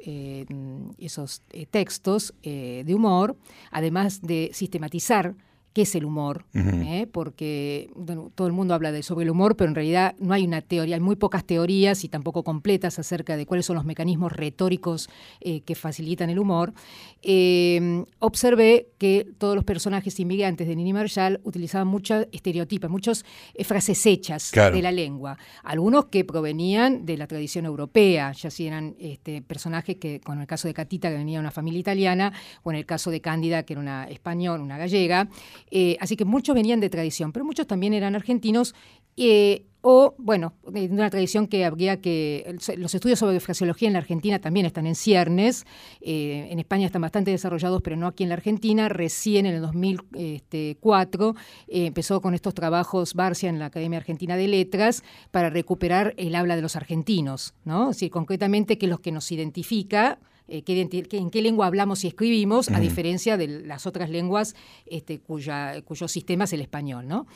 [0.97, 3.35] esos textos de humor,
[3.71, 5.35] además de sistematizar
[5.79, 7.07] qué es el humor, ¿eh?
[7.09, 7.89] porque
[8.35, 10.95] todo el mundo habla de, sobre el humor, pero en realidad no hay una teoría,
[10.95, 15.61] hay muy pocas teorías y tampoco completas acerca de cuáles son los mecanismos retóricos eh,
[15.61, 16.73] que facilitan el humor.
[17.21, 23.23] Eh, observé que todos los personajes inmigrantes de Nini Marshall utilizaban muchos estereotipos, muchas
[23.63, 28.97] frases hechas de la lengua, algunos que provenían de la tradición europea, ya si eran
[28.99, 32.71] este, personajes que, con el caso de Catita, que venía de una familia italiana, o
[32.71, 35.29] en el caso de Cándida, que era una española, una gallega,
[35.71, 38.75] eh, así que muchos venían de tradición, pero muchos también eran argentinos.
[39.17, 42.57] Eh, o, bueno, de una tradición que habría que.
[42.75, 45.65] Los estudios sobre fraseología en la Argentina también están en ciernes.
[46.01, 48.89] Eh, en España están bastante desarrollados, pero no aquí en la Argentina.
[48.89, 51.35] Recién en el 2004
[51.69, 55.01] empezó con estos trabajos Barcia en la Academia Argentina de Letras
[55.31, 57.91] para recuperar el habla de los argentinos, ¿no?
[57.91, 60.63] Es concretamente que los que nos identifica eh,
[61.11, 66.07] en qué lengua hablamos y escribimos, a diferencia de las otras lenguas este, cuya, cuyo
[66.07, 67.07] sistema es el español.
[67.07, 67.27] ¿no?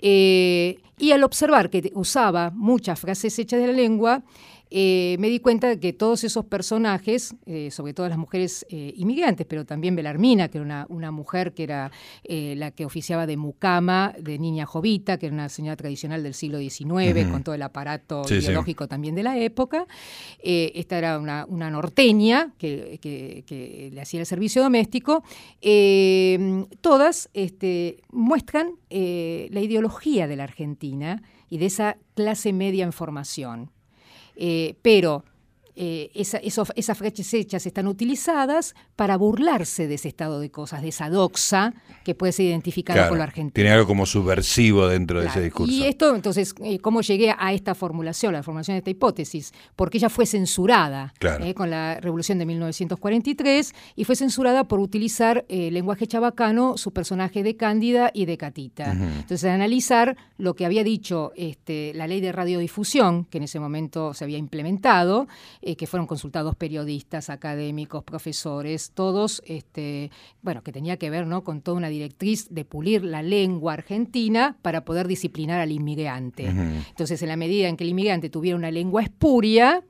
[0.00, 4.22] Eh, y al observar que usaba muchas frases hechas de la lengua,
[4.72, 8.92] eh, me di cuenta de que todos esos personajes, eh, sobre todo las mujeres eh,
[8.96, 11.90] inmigrantes, pero también Belarmina, que era una, mujer que era
[12.28, 16.58] la que oficiaba de mucama, de niña jovita, que era una señora tradicional del siglo
[16.58, 19.86] XIX, con todo el aparato ideológico también de la época.
[20.40, 25.24] esta era una, norteña que, le hacía el servicio doméstico.
[26.80, 33.70] todas este, muestran la ideología de la Argentina y de esa clase media en formación.
[34.36, 35.24] Eh, pero
[35.76, 41.08] eh, esas frases hechas están utilizadas para burlarse de ese estado de cosas, de esa
[41.08, 43.52] doxa que puede ser identificada con lo argentino.
[43.54, 45.72] Tiene algo como subversivo dentro de ese discurso.
[45.72, 49.52] Y esto, entonces, eh, ¿cómo llegué a esta formulación, la formulación de esta hipótesis?
[49.76, 55.44] Porque ella fue censurada eh, con la revolución de 1943 y fue censurada por utilizar
[55.48, 58.92] lenguaje chabacano, su personaje de Cándida y de Catita.
[58.92, 64.14] Entonces, analizar lo que había dicho este, la ley de radiodifusión, que en ese momento
[64.14, 65.28] se había implementado,
[65.70, 70.10] eh, que fueron consultados periodistas, académicos, profesores, todos, este,
[70.42, 71.44] bueno, que tenía que ver ¿no?
[71.44, 76.46] con toda una directriz de pulir la lengua argentina para poder disciplinar al inmigrante.
[76.46, 79.84] Entonces, en la medida en que el inmigrante tuviera una lengua espuria,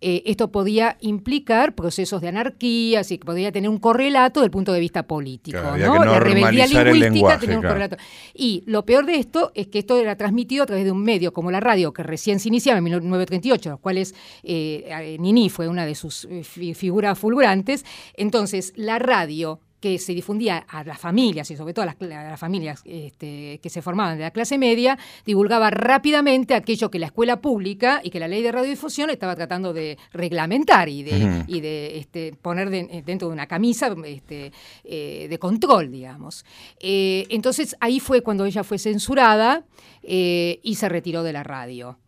[0.00, 4.50] eh, esto podía implicar procesos de anarquía, así que podía tener un correlato desde el
[4.50, 5.58] punto de vista político.
[5.78, 6.04] ¿no?
[6.04, 7.96] La rebeldía lingüística tenía un correlato.
[8.34, 11.32] Y lo peor de esto es que esto era transmitido a través de un medio
[11.32, 15.84] como la radio, que recién se iniciaba en 1938, los cuales eh, Nini fue una
[15.84, 17.84] de sus eh, figuras fulgurantes.
[18.14, 22.82] Entonces, la radio que se difundía a las familias y sobre todo a las, familias
[22.84, 28.00] este, que se formaban de la clase media, divulgaba rápidamente aquello que la escuela pública
[28.04, 32.34] y que la ley de radiodifusión estaba tratando de reglamentar y de, y de este,
[32.40, 34.52] poner dentro de una camisa este,
[34.84, 36.44] eh, de control, digamos.
[36.78, 39.64] Eh, entonces ahí fue cuando ella fue censurada
[40.02, 41.98] eh, y se retiró de la radio.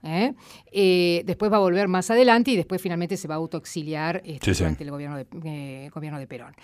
[0.73, 4.85] después va a volver más adelante y después finalmente se va a autoexiliar este, durante
[4.85, 6.55] el gobierno de, gobierno de Perón.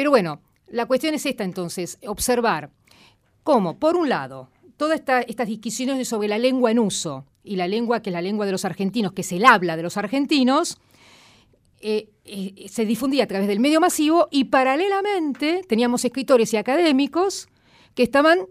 [0.00, 2.70] Pero bueno, la cuestión es esta entonces, observar
[3.42, 8.00] cómo, por un lado, todas estas discusiones sobre la lengua en uso y la lengua
[8.00, 10.80] que es la lengua de los argentinos, que es el habla de los argentinos,
[11.82, 17.50] eh, eh, se difundía a través del medio masivo y paralelamente teníamos escritores y académicos
[17.94, 18.46] que estaban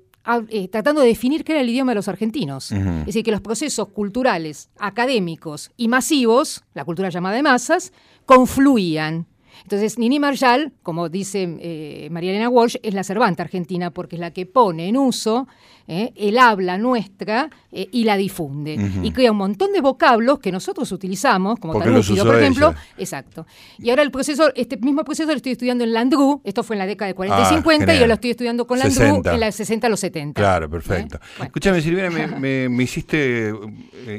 [0.49, 2.71] eh, tratando de definir qué era el idioma de los argentinos.
[2.71, 7.91] Es decir, que los procesos culturales, académicos y masivos, la cultura llamada de masas,
[8.27, 9.25] confluían.
[9.69, 14.19] Entonces, Nini Marshall, como dice eh, María Elena Walsh, es la Cervanta argentina porque es
[14.19, 15.47] la que pone en uso
[15.89, 16.13] ¿eh?
[16.15, 18.78] el habla nuestra eh, y la difunde.
[19.04, 22.73] Y crea un montón de vocablos que nosotros utilizamos, como talúcido, por ejemplo.
[22.97, 23.45] Exacto.
[23.80, 26.80] Y ahora el proceso, este mismo proceso lo estoy estudiando en Landru, esto fue en
[26.80, 29.39] la década de 40 y 50, ah, y yo lo estoy estudiando con Landru en
[29.39, 30.39] la 60 a los 70.
[30.39, 30.69] Claro, ¿Eh?
[30.69, 31.19] perfecto.
[31.41, 33.52] Escúchame, Silvina, me, me, hiciste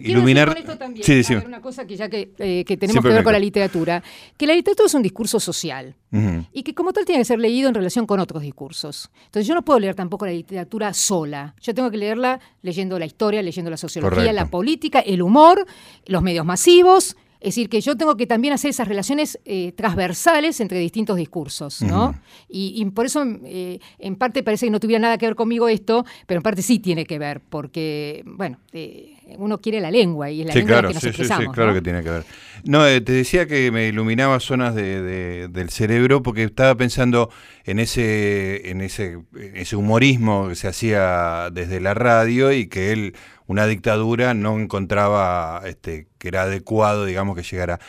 [0.02, 0.48] iluminar.
[0.48, 1.34] Con esto también, sí, sí.
[1.34, 4.02] una cosa que ya que, que tenemos que ver con la literatura,
[4.36, 7.68] que la literatura es un discurso social y que como tal tiene que ser leído
[7.68, 9.10] en relación con otros discursos.
[9.26, 11.54] Entonces yo no puedo leer tampoco la literatura sola.
[11.60, 15.66] Yo tengo que leerla leyendo la historia, leyendo la sociología, la política, el humor,
[16.06, 17.16] los medios masivos.
[17.40, 21.80] Es decir, que yo tengo que también hacer esas relaciones eh, transversales entre distintos discursos,
[21.80, 22.14] ¿no?
[22.48, 26.04] y, por eso, eh, en parte parece que no tuviera nada que ver conmigo esto,
[26.26, 30.42] pero en parte sí tiene que ver, porque, bueno, eh, uno quiere la lengua y
[30.42, 32.24] es la lengua que nos sí, Sí, sí, claro que tiene que ver.
[32.64, 37.30] No, te decía que me iluminaba zonas del cerebro porque estaba pensando
[37.64, 42.92] en ese, en ese, en ese humorismo que se hacía desde la radio y que
[42.92, 43.14] él
[43.50, 47.80] una dictadura no encontraba este, que era adecuado, digamos, que llegara.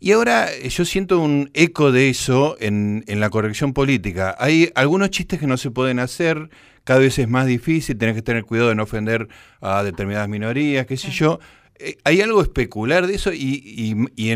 [0.00, 4.34] Y ahora eh, yo siento un eco de eso en, en, la corrección política.
[4.38, 6.48] Hay algunos chistes que no se pueden hacer,
[6.84, 9.28] cada vez es más difícil, tenés que tener cuidado de no ofender
[9.60, 11.40] a determinadas minorías, qué sé yo.
[11.78, 13.94] Eh, ¿Hay algo especular de eso y,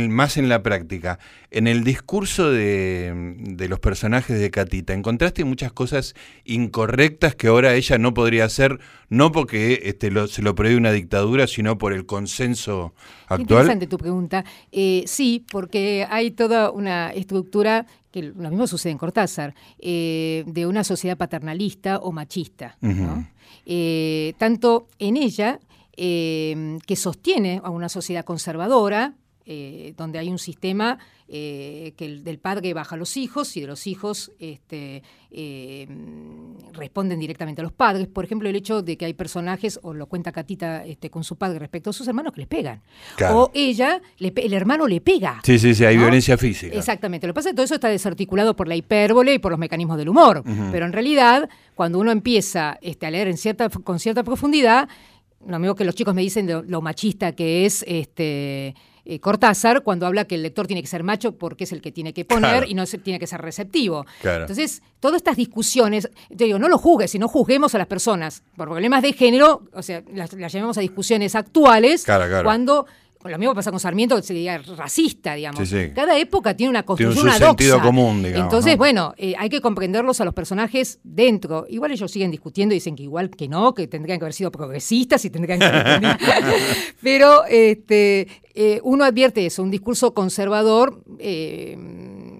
[0.09, 1.19] más en la práctica?
[1.51, 3.35] En el discurso de,
[3.69, 6.15] los personajes de Catita, ¿encontraste muchas cosas
[6.45, 11.47] incorrectas que ahora ella no podría hacer, no porque este, se lo prohíbe una dictadura,
[11.47, 12.95] sino por el consenso
[13.27, 13.43] actual?
[13.43, 14.45] Interesante tu pregunta.
[14.73, 20.67] Eh, sí, porque hay toda una estructura que lo mismo sucede en Cortázar, eh, de
[20.67, 22.79] una sociedad paternalista o machista.
[24.39, 25.61] tanto en ella
[25.99, 29.15] Em, que sostiene a una sociedad conservadora,
[29.47, 33.63] eh, donde hay un sistema eh, que el, del padre baja a los hijos y
[33.63, 38.09] de los hijos este, em, responden directamente a los padres.
[38.09, 41.37] Por ejemplo, el hecho de que hay personajes, o lo cuenta Catita este, con su
[41.37, 42.83] padre respecto a sus hermanos, que les pegan.
[43.33, 45.41] O ella, el hermano le pega.
[45.45, 46.77] Sí, sí, sí, hay violencia física.
[46.77, 47.27] Exactamente.
[47.27, 49.59] Lo que pasa es que todo eso está desarticulado por la hipérbole y por los
[49.59, 50.43] mecanismos del humor.
[50.71, 54.89] Pero en realidad, cuando uno empieza este, a leer en cierta, con cierta profundidad,
[55.47, 58.75] lo mismo que los chicos me dicen de lo machista que es este
[59.09, 61.93] eh, Cortázar cuando habla que el lector tiene que ser macho porque es el que
[61.93, 64.05] tiene que poner y no tiene que ser receptivo.
[64.25, 68.43] Entonces, todas estas discusiones, yo digo, no lo juzgues, sino juzguemos a las personas.
[68.57, 72.05] Por problemas de género, o sea, las, las llevamos a discusiones actuales
[72.43, 72.87] cuando
[73.29, 75.69] lo mismo pasa con Sarmiento, que sería racista, digamos.
[75.69, 75.93] Sí, sí.
[75.95, 77.47] Cada época tiene una Tiene construcción, su una doxa.
[77.49, 78.79] sentido común, digamos, Entonces, ¿no?
[78.79, 81.67] bueno, eh, hay que comprenderlos a los personajes dentro.
[81.69, 84.51] Igual ellos siguen discutiendo y dicen que igual que no, que tendrían que haber sido
[84.51, 86.19] progresistas y tendrían que haber
[87.03, 91.77] Pero este, eh, uno advierte eso, un discurso conservador eh,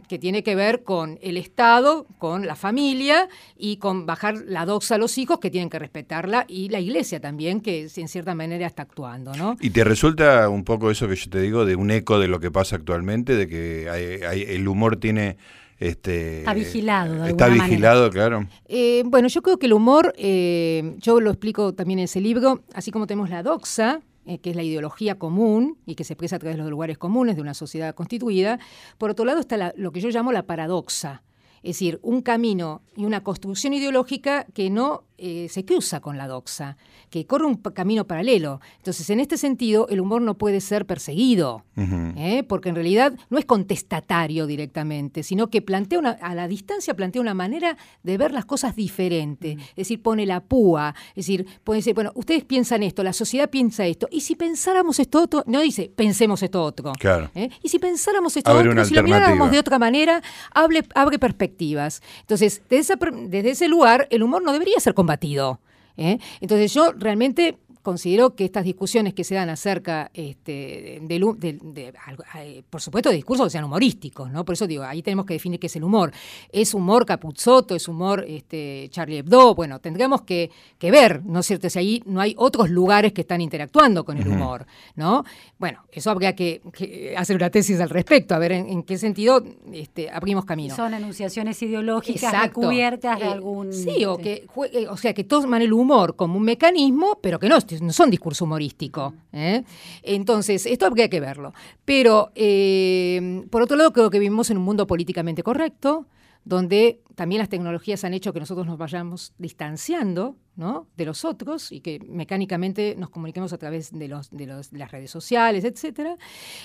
[0.09, 3.29] que tiene que ver con el Estado, con la familia
[3.59, 7.21] y con bajar la doxa a los hijos que tienen que respetarla y la iglesia
[7.21, 9.57] también, que en cierta manera está actuando, ¿no?
[9.61, 12.41] ¿Y te resulta un poco eso que yo te digo, de un eco de lo
[12.41, 15.37] que pasa actualmente, de que hay- hay- el humor tiene...
[15.79, 18.47] Este, Está vigilado, de Está vigilado, claro.
[18.67, 22.63] Eh, bueno, yo creo que el humor, eh, yo lo explico también en ese libro,
[22.73, 26.37] así como tenemos la doxa, eh, que es la ideología común y que se expresa
[26.37, 28.59] a través de los lugares comunes de una sociedad constituida,
[28.99, 31.23] por otro lado está la- lo que yo llamo la paradoxa,
[31.63, 36.27] es decir, un camino y una construcción ideológica que no eh, se cruza con la
[36.29, 36.77] doxa,
[37.11, 38.61] que corre un camino paralelo.
[38.79, 41.65] Entonces, en este sentido, el humor no puede ser perseguido.
[41.79, 42.43] ¿eh?
[42.49, 47.21] porque en realidad no es contestatario directamente, sino que plantea una, a la distancia plantea
[47.21, 49.53] una manera de ver las cosas diferente.
[49.71, 53.51] Es decir, pone la púa, es decir, puede decir, bueno, ustedes piensan esto, la sociedad
[53.51, 56.93] piensa esto, y si pensáramos esto otro, no dice, pensemos esto otro.
[56.99, 57.31] Claro.
[57.35, 57.51] ¿eh?
[57.63, 62.03] Y si pensáramos esto Abre otro, si lo miráramos de otra manera, abre, abre perspectivas.
[62.21, 65.61] Entonces, desde, esa per- desde ese lugar, el humor no debería ser combatido.
[65.97, 66.19] ¿eh?
[66.41, 71.93] Entonces, yo realmente considero que estas discusiones que se dan acerca este, del de,
[72.35, 74.45] eh, por supuesto, de discursos que sean humorísticos, ¿no?
[74.45, 76.11] Por eso digo, ahí tenemos que definir qué es el humor.
[76.51, 77.77] ¿Es humor Capuzotto?
[77.77, 79.55] ¿Es humor este, Charlie Hebdo?
[79.55, 81.71] Bueno, tendríamos que, que ver, ¿no es cierto?
[81.71, 84.67] Si ahí no hay otros lugares que están interactuando con el humor,
[84.97, 85.23] ¿no?
[85.59, 88.99] Bueno, eso habría que, que hacer una tesis al respecto, a ver en, en qué
[88.99, 90.75] sentido este, abrimos camino.
[90.75, 92.61] Son enunciaciones ideológicas Exacto.
[92.63, 93.73] recubiertas de Eh, algún...
[93.73, 97.39] Sí, o que jue- eh, o sea que toman el humor como un mecanismo, pero
[97.39, 99.15] que no, es- no son discurso humorístico.
[99.33, 99.65] ¿eh?
[100.03, 101.53] Entonces, esto habría que verlo.
[101.85, 106.07] Pero, eh, por otro lado, creo que vivimos en un mundo políticamente correcto,
[106.45, 110.87] donde también las tecnologías han hecho que nosotros nos vayamos distanciando ¿no?
[110.97, 115.11] de los otros y que mecánicamente nos comuniquemos a través de, los, de, las redes
[115.11, 116.17] sociales, etcétera.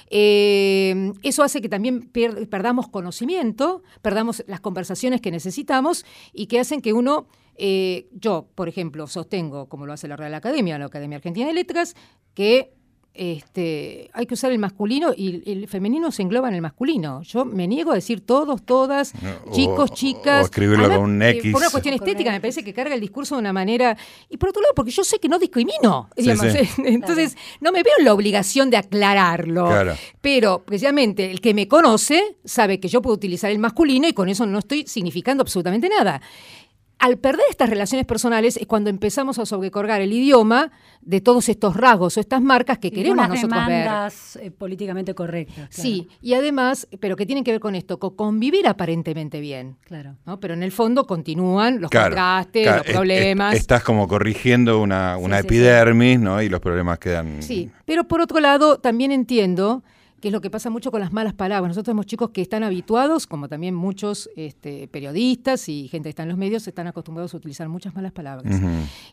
[0.09, 6.81] Eh, eso hace que también perdamos conocimiento, perdamos las conversaciones que necesitamos y que hacen
[6.81, 7.27] que uno,
[7.63, 11.53] eh, yo, por ejemplo, sostengo, como lo hace la Real Academia, la Academia Argentina de
[11.53, 11.95] Letras,
[12.33, 12.73] que
[13.13, 17.21] este, hay que usar el masculino y el femenino se engloba en el masculino.
[17.23, 19.13] Yo me niego a decir todos, todas,
[19.45, 20.45] O- chicos, o chicas.
[20.45, 21.51] escribirlo Además, con un eh, X.
[21.51, 22.31] Por una cuestión estética, X.
[22.31, 23.97] me parece que carga el discurso de una manera.
[24.29, 26.09] Y por otro lado, porque yo sé que no discrimino.
[26.15, 26.53] Sí, digamos.
[26.53, 26.69] sí.
[26.85, 29.67] Entonces, no me veo en la obligación de aclararlo.
[29.67, 29.93] Claro.
[30.21, 34.29] Pero precisamente el que me conoce sabe que yo puedo utilizar el masculino y con
[34.29, 36.21] eso no estoy significando absolutamente nada.
[37.01, 40.71] Al perder estas relaciones personales es cuando empezamos a sobrecargar el idioma
[41.01, 43.77] de todos estos rasgos o estas marcas que y queremos unas nosotros ver.
[43.79, 45.55] demandas eh, políticamente correctas.
[45.55, 45.69] claro.
[45.71, 49.77] Sí, y además, pero que tienen que ver con esto, con convivir aparentemente bien.
[49.83, 50.15] Claro.
[50.27, 50.39] ¿no?
[50.39, 53.55] Pero en el fondo continúan los Claro, contrastes, claro, los es- es- problemas.
[53.55, 55.55] estás como corrigiendo una, una Sí, sí, sí.
[55.57, 56.39] epidermis, ¿no?
[56.41, 57.41] Y los problemas quedan.
[57.41, 59.83] Sí, pero por otro lado, también entiendo
[60.21, 61.69] que es lo que pasa mucho con las malas palabras.
[61.69, 66.23] Nosotros tenemos chicos que están habituados, como también muchos este, periodistas y gente que está
[66.23, 68.61] en los medios, están acostumbrados a utilizar muchas malas palabras.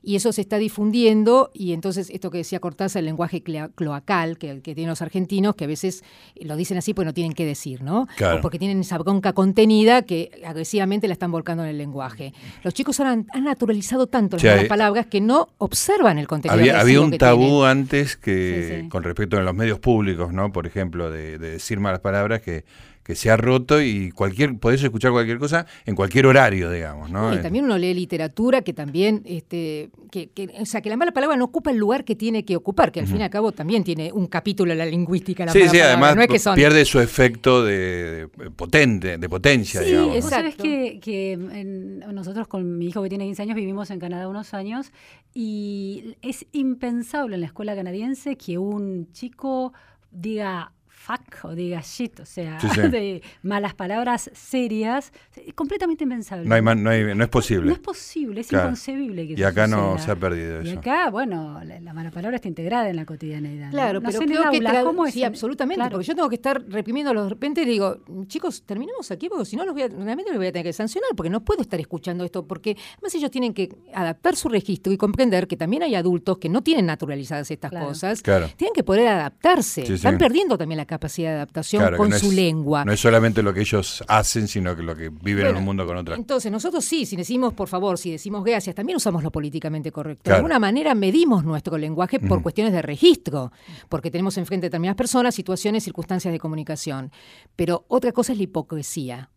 [0.02, 4.60] Y eso se está difundiendo y entonces esto que decía Cortázar, el lenguaje cloacal que,
[4.60, 6.04] que tienen los argentinos, que a veces
[6.40, 8.06] lo dicen así porque no tienen que decir, ¿no?
[8.16, 8.38] Claro.
[8.38, 12.34] O porque tienen esa bronca contenida que agresivamente la están volcando en el lenguaje.
[12.62, 16.80] Los chicos han, han naturalizado tanto las malas palabras que no observan el contenido Había,
[16.80, 17.64] había un tabú tienen.
[17.64, 18.38] antes que,
[18.68, 18.88] Sí, sí.
[18.88, 20.52] con respecto a los medios públicos, ¿no?
[20.52, 22.64] Por ejemplo, de, de decir malas palabras que,
[23.02, 27.32] que se ha roto y cualquier, podés escuchar cualquier cosa en cualquier horario, digamos, ¿no?
[27.32, 31.12] Y también uno lee literatura que también, este, que, que- o sea, que la mala
[31.12, 33.50] palabra no ocupa el lugar que tiene que ocupar, que al fin y al cabo
[33.52, 35.46] también tiene un capítulo en la lingüística.
[35.46, 38.50] La Sí, mala sí, palabra, además no es que son- pierde su efecto de, de
[38.50, 40.16] potente, de potencia, Sí, digamos.
[40.16, 40.62] Exacto.
[40.62, 44.52] que, que en- nosotros con mi hijo que tiene 15 años vivimos en Canadá unos
[44.52, 44.92] años
[45.32, 49.72] y es impensable en la escuela canadiense que un chico
[50.10, 50.72] diga
[51.08, 52.80] fuck o diga shit, o sea, Sí, sí.
[52.88, 56.46] de malas palabras serias, es completamente impensable.
[56.46, 57.66] No, hay man- no, hay- no es posible.
[57.66, 58.66] No es posible, es Claro.
[58.66, 60.78] inconcebible que Y acá no se ha perdido Y eso.
[60.80, 63.70] acá, bueno, la, la mala palabra está integrada en la cotidianeidad.
[63.70, 65.92] Claro, No pero creo que aula, tra- ¿cómo es sí, en- absolutamente, claro.
[65.92, 69.64] porque yo tengo que estar reprimiéndolos de repente digo, chicos, terminemos aquí porque si no
[69.64, 72.24] los voy a, realmente los voy a tener que sancionar porque no puedo estar escuchando
[72.24, 76.36] esto porque además ellos tienen que adaptar su registro y comprender que también hay adultos
[76.38, 77.86] que no tienen naturalizadas estas Claro.
[77.86, 78.48] cosas, Claro.
[78.56, 79.92] tienen que poder adaptarse, Sí, sí.
[79.94, 80.97] están perdiendo también la capacidad
[81.30, 82.84] de adaptación con su lengua.
[82.84, 85.86] No es solamente lo que ellos hacen, sino que lo que viven en un mundo
[85.86, 86.16] con otra.
[86.16, 90.30] Entonces, nosotros sí, si decimos, por favor, si decimos gracias, también usamos lo políticamente correcto.
[90.30, 93.52] De alguna manera medimos nuestro lenguaje por cuestiones de registro,
[93.88, 97.10] porque tenemos enfrente a determinadas personas, situaciones, circunstancias de comunicación.
[97.56, 99.30] Pero otra cosa es la hipocresía.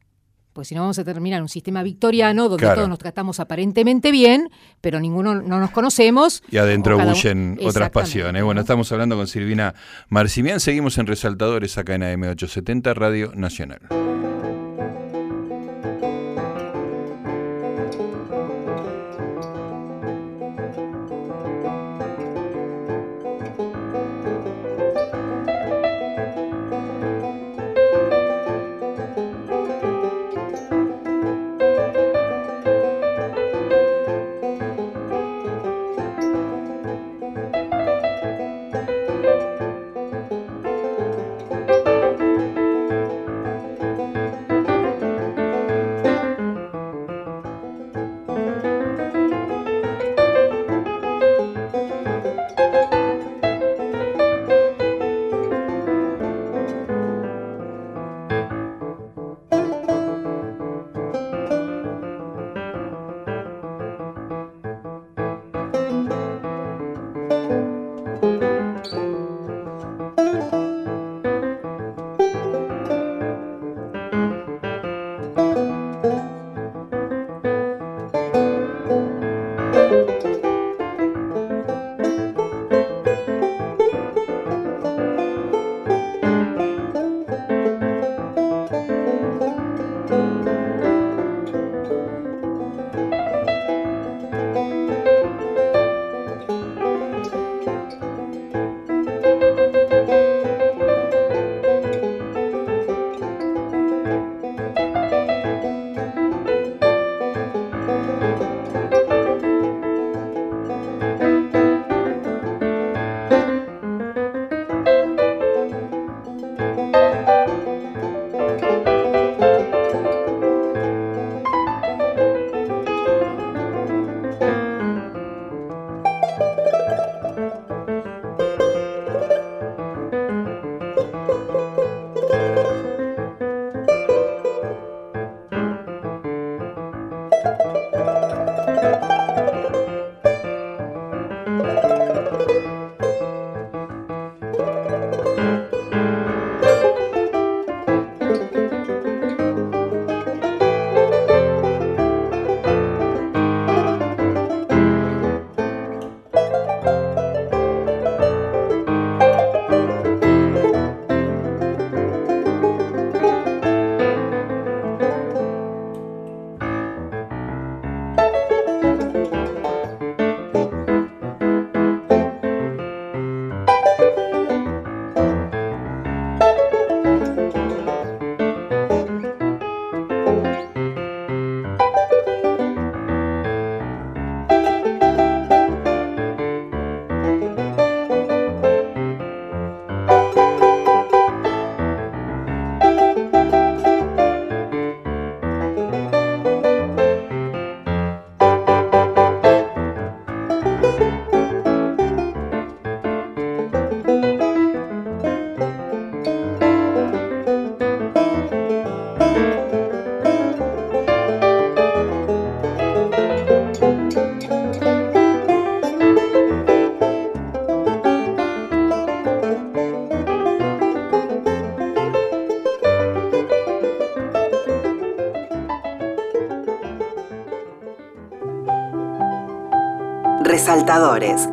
[0.54, 4.50] Pues si no vamos a terminar un sistema victoriano donde todos nos tratamos aparentemente bien,
[4.82, 6.44] pero ninguno no nos conocemos.
[6.52, 8.44] Y adentro bullen otras pasiones.
[8.44, 9.74] Bueno, estamos hablando con Silvina
[10.10, 10.60] Marcimián.
[10.60, 13.80] Seguimos en Resaltadores acá en AM870 Radio Nacional.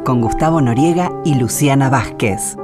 [0.05, 2.57] Con Gustavo Noriega y Luciana Vázquez.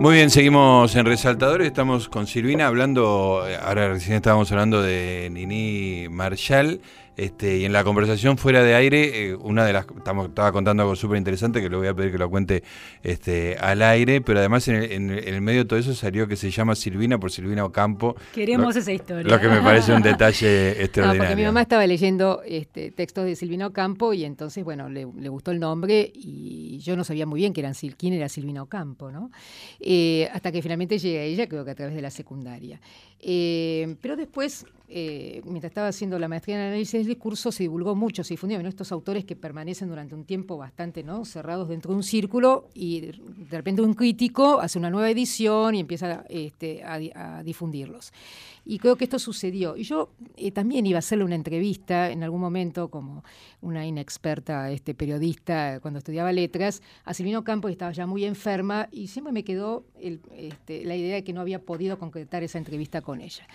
[0.00, 6.08] Muy bien, seguimos en Resaltadores, estamos con Silvina hablando, ahora recién estábamos hablando de Nini
[6.10, 6.80] Marshall,
[7.16, 10.82] este, y en la conversación fuera de aire, eh, una de las estamos, estaba contando
[10.82, 12.62] algo súper interesante que le voy a pedir que lo cuente
[13.02, 16.74] este, al aire, pero además en el, medio de todo eso salió que se llama
[16.74, 18.14] Silvina por Silvina Ocampo.
[18.34, 19.34] Queremos esa historia.
[19.34, 21.22] Lo que me parece un detalle extraordinario.
[21.22, 25.50] porque mi mamá estaba leyendo este, textos de Silvina Ocampo y entonces, bueno, le, gustó
[25.50, 29.30] el nombre y yo no sabía muy bien quién era Silvina Ocampo, ¿no?
[29.80, 32.78] Eh, hasta que finalmente llegué a ella, creo que a través de la secundaria.
[33.26, 34.66] Eh, pero después
[34.96, 38.60] eh, mientras estaba haciendo la maestría en análisis del discurso, se divulgó mucho, se difundió
[38.60, 41.24] estos autores que permanecen durante un tiempo bastante ¿no?
[41.24, 43.16] cerrados dentro de un círculo y de
[43.50, 48.12] repente un crítico hace una nueva edición y empieza este, a, difundirlos.
[48.66, 49.76] Y creo que esto sucedió.
[49.76, 53.24] Y yo eh, también iba a hacerle una entrevista en algún momento como
[53.60, 59.08] una inexperta este, periodista cuando estudiaba letras a Silvino Campos, estaba ya muy enferma y
[59.08, 63.13] siempre me quedó este, la idea de que no había podido concretar esa entrevista con
[63.20, 63.46] ella.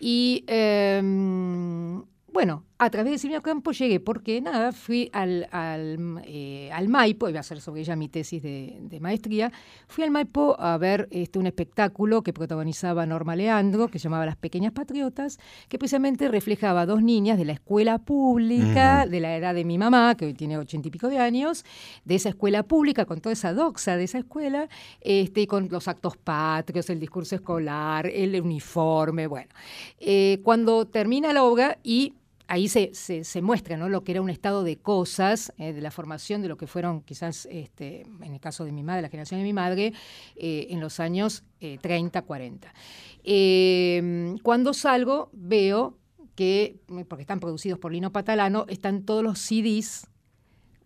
[0.00, 2.02] Y em,
[2.32, 7.28] bueno, a través de Silvia Campo llegué porque nada, fui al, al, eh, al, Maipo,
[7.28, 9.50] iba a hacer sobre ella mi tesis de, maestría,
[9.88, 14.26] fui al Maipo a ver este, un espectáculo que protagonizaba Norma Leandro, que se llamaba
[14.26, 19.36] Las Pequeñas Patriotas, que precisamente reflejaba a dos niñas de la escuela pública, de la
[19.36, 21.64] edad de mi mamá, que hoy tiene ochenta y pico de años,
[22.04, 24.68] de esa escuela pública, con toda esa doxa de esa escuela,
[25.00, 29.48] este, con los actos patrios, el discurso escolar, el uniforme, bueno.
[29.98, 32.14] Eh, cuando termina la obra y
[32.48, 33.88] ahí se, se, muestra ¿no?
[33.88, 37.02] lo que era un estado de cosas, eh, de la formación de lo que fueron
[37.02, 39.92] quizás, este, en el caso de mi madre, la generación de mi madre,
[40.34, 42.72] eh, en los años 30, eh, 40.
[44.42, 45.98] cuando salgo veo
[46.34, 50.06] que, porque están producidos por Lino Patalano, están todos los CDs,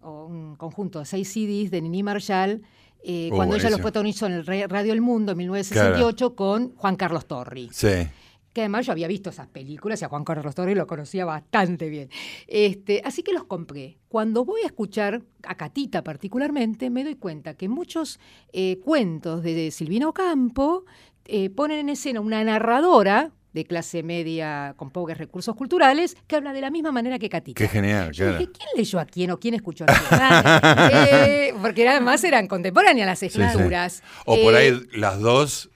[0.01, 2.63] o un conjunto de seis CDs de Nini Marshall,
[3.05, 7.27] oh, cuando ella los protagonizó en el Radio El Mundo en 1968 con Juan Carlos
[7.27, 7.71] Torri.
[7.73, 8.09] Sí
[8.53, 11.89] que además yo había visto esas películas y a Juan Carlos Torres lo conocía bastante
[11.89, 12.09] bien.
[12.47, 13.99] Este, así que los compré.
[14.09, 18.21] Cuando voy a escuchar a Catita particularmente, me doy cuenta que muchos
[18.53, 20.85] eh, cuentos de Silvino Campo
[21.25, 26.53] eh, ponen en escena una narradora de clase media con pocos recursos culturales, que habla
[26.53, 27.59] de la misma manera que Catita.
[27.59, 28.37] Qué genial, claro.
[28.37, 30.03] ¿quién leyó a quién o quién escuchó a quién?
[31.13, 34.03] Eh, porque además eran contemporáneas las escrituras.
[34.25, 35.71] O por ahí eh, las dos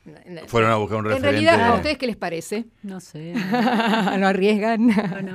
[0.47, 1.29] fueron a buscar un referente.
[1.29, 2.67] En realidad, ¿a ustedes qué les parece?
[2.83, 3.33] No sé.
[4.19, 4.89] ¿No arriesgan?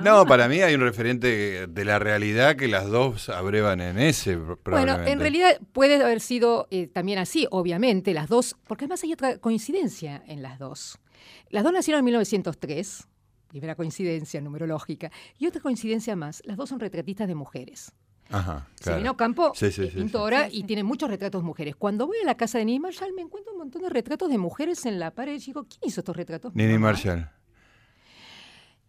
[0.03, 4.37] No, para mí hay un referente de la realidad que las dos abrevan en ese,
[4.65, 9.13] Bueno, en realidad puede haber sido eh, también así, obviamente, las dos, porque además hay
[9.13, 10.99] otra coincidencia en las dos.
[11.49, 13.07] Las dos nacieron en 1903,
[13.47, 17.93] primera coincidencia numerológica, y otra coincidencia más, las dos son retratistas de mujeres.
[18.31, 19.17] Ajá, claro.
[19.17, 19.51] Campo
[19.93, 21.75] pintora y tiene muchos retratos de mujeres.
[21.75, 24.37] Cuando voy a la casa de Nini Marshall me encuentro un montón de retratos de
[24.37, 26.55] mujeres en la pared y digo, ¿quién hizo estos retratos?
[26.55, 27.29] Nini Marshall.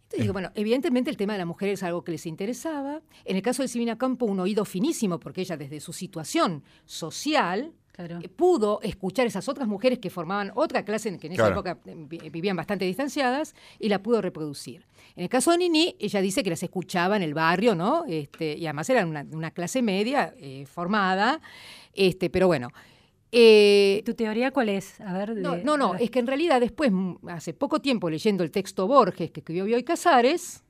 [0.03, 3.01] Entonces digo, bueno, evidentemente el tema de la mujer es algo que les interesaba.
[3.25, 7.73] En el caso de Silvina Campo, un oído finísimo, porque ella desde su situación social
[7.97, 12.29] eh, pudo escuchar esas otras mujeres que formaban otra clase, que en esa época eh,
[12.31, 14.85] vivían bastante distanciadas, y la pudo reproducir.
[15.15, 18.05] En el caso de Nini, ella dice que las escuchaba en el barrio, ¿no?
[18.07, 21.39] Este, y además era una, clase media eh, formada,
[21.93, 22.69] este, pero bueno.
[23.31, 25.01] ¿Tu teoría cuál es?
[25.01, 26.91] A ver, no, no, no, es que en realidad después,
[27.27, 30.62] hace poco tiempo leyendo el texto Borges que escribió Bioy Casares,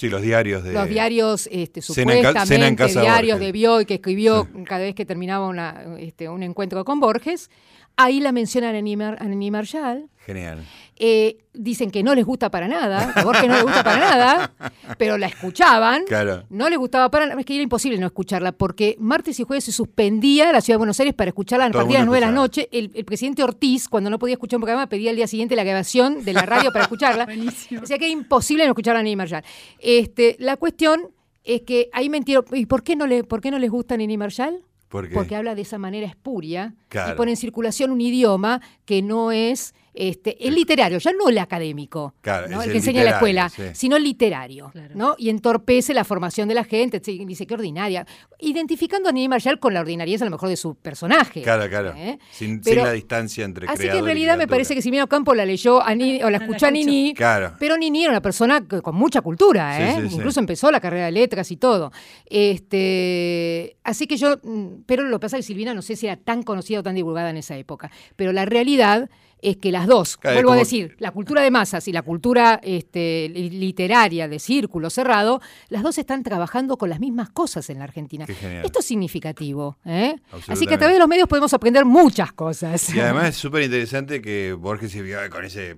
[0.00, 0.72] Sí, los diarios de.
[0.72, 6.30] Los diarios, este, supuestamente, diarios de Bioy que escribió cada vez que terminaba una, este,
[6.30, 7.50] un encuentro con Borges.
[7.96, 10.08] Ahí la mencionan a Nini Marshall.
[10.30, 10.64] Genial.
[10.94, 14.52] Eh, dicen que no les gusta para nada, que Borges no les gusta para nada,
[14.98, 16.04] pero la escuchaban.
[16.06, 16.44] Claro.
[16.50, 17.40] No les gustaba para nada.
[17.40, 20.78] Es que era imposible no escucharla, porque martes y jueves se suspendía la ciudad de
[20.78, 22.68] Buenos Aires para escucharla a partir de las 9 de la noche.
[22.70, 26.22] El, presidente Ortiz, cuando no podía escuchar un programa, pedía al día siguiente la grabación
[26.24, 27.26] de la radio para escucharla.
[27.82, 29.42] o sea que era imposible no escuchar a Nini Marshall.
[29.80, 31.10] Este, la cuestión
[31.42, 32.44] es que ahí mentieron.
[32.52, 34.62] ¿Y por qué no, le, por qué no les gusta Nini Marshall?
[34.90, 39.72] Porque habla de esa manera espuria y pone en circulación un idioma que no es
[40.00, 44.02] este, el literario, ya no el académico, el que enseña en la escuela, sino el
[44.02, 45.14] literario, ¿no?
[45.18, 48.06] Y entorpece la formación de la gente, dice que ordinaria,
[48.38, 51.42] identificando a Nini Marshall con la ordinariedad a lo mejor de su personaje.
[51.42, 51.92] Claro, claro.
[51.94, 52.18] ¿eh?
[52.30, 55.82] Sin, la distancia entre Así que en realidad me parece que Simino Campo la leyó
[55.82, 57.14] a Nini, o la escuchó a Nini,
[57.58, 60.08] pero Nini era una persona con mucha cultura, ¿eh?
[60.10, 61.92] incluso empezó la carrera de letras y todo.
[62.24, 66.06] Este, así que yo, mm, pero lo que pasa es que Silvina no sé si
[66.06, 69.10] era tan conocida o tan divulgada en esa época, pero la realidad
[69.42, 73.28] es que las dos, vuelvo a decir, la cultura de masas y la cultura este,
[73.28, 78.26] literaria de círculo cerrado, las dos están trabajando con las mismas cosas en la Argentina.
[78.64, 79.78] Esto es significativo.
[79.84, 80.16] ¿eh?
[80.48, 82.94] Así que a través de los medios podemos aprender muchas cosas.
[82.94, 85.76] Y además es súper interesante que Borges se vio con ese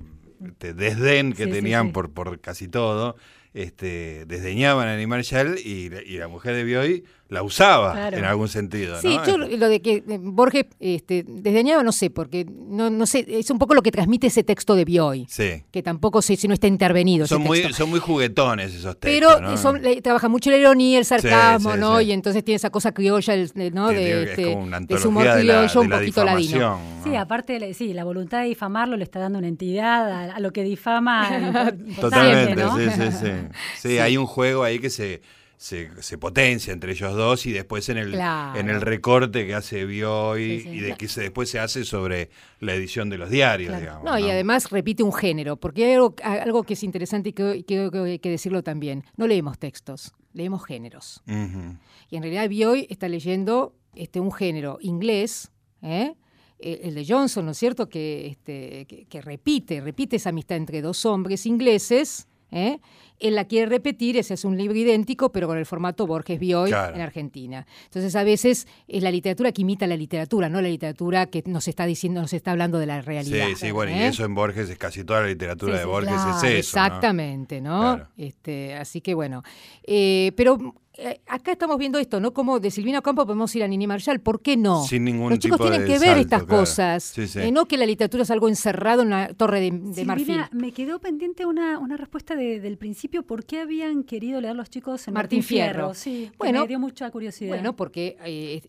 [0.58, 3.16] desdén que tenían Por, por casi todo
[3.54, 9.00] este, desdeñaban a Animal Shell y, la mujer de Bioy la usaba en algún sentido.
[9.00, 13.24] Sí, yo lo de que eh, Borges este, desdeñaba no sé, porque no, no sé,
[13.26, 15.26] es un poco lo que transmite ese texto de Bioy.
[15.30, 15.64] Sí.
[15.70, 17.26] Que tampoco sé si no está intervenido.
[17.26, 19.34] Son, muy, son muy juguetones esos textos.
[19.40, 22.02] Pero son, trabaja mucho la ironía, el sarcasmo, ¿no?
[22.02, 23.34] Y entonces tiene esa cosa criolla,
[23.72, 23.88] ¿no?
[23.88, 26.78] De, este, de su humor criollo, un poquito ladino.
[27.02, 30.64] Sí, aparte, sí, la voluntad de difamarlo le está dando una entidad a, lo que
[30.64, 31.72] difama.
[32.00, 32.76] Totalmente, ¿no?
[32.76, 33.30] sí, sí, sí.
[33.78, 35.22] Sí, hay un juego ahí que se
[35.62, 40.42] se, potencia entre ellos dos y después en el, en el recorte que hace Bioy
[40.42, 44.02] y de que se, después se hace sobre la edición de los diarios, digamos.
[44.02, 45.94] No, y además repite un género, porque hay
[46.40, 49.04] algo, que es interesante y que, hay que decirlo también.
[49.16, 51.22] No leemos textos, leemos géneros.
[51.26, 56.14] Y en realidad Bioy está leyendo este, un género inglés, ¿eh?
[56.58, 60.80] Eh, el de Johnson, ¿no es cierto?, que, este, que, repite, repite esa amistad entre
[60.82, 62.78] dos hombres ingleses, ¿eh?
[63.22, 66.70] él la quiere repetir, ese es un libro idéntico, pero con el formato Borges Bioy
[66.70, 67.66] en Argentina.
[67.84, 71.68] Entonces, a veces es la literatura que imita la literatura, no la literatura que nos
[71.68, 73.46] está diciendo, nos está hablando de la realidad.
[73.48, 74.06] Sí, sí, bueno, y ¿eh?
[74.08, 76.46] eso en Borges es casi toda la literatura de Borges es eso.
[76.46, 78.08] Exactamente, ¿no?
[78.16, 79.42] Este, así que bueno.
[79.86, 82.34] pero eh, acá estamos viendo esto, ¿no?
[82.34, 84.84] Como de Silvina Campo podemos ir a Nini Marshall, ¿por qué no?
[84.84, 88.30] Sin ningún Los chicos tienen que ver estas cosas, eh, no que la literatura es
[88.30, 90.40] algo encerrado en una torre de, de Silvina, marfil.
[90.52, 95.08] me quedó pendiente una, una respuesta del principio, ¿por qué habían querido leer los chicos
[95.08, 95.94] en Martín, Fierro?
[95.94, 97.50] Sí, bueno, me dio mucha curiosidad.
[97.50, 98.62] Bueno, porque, eh,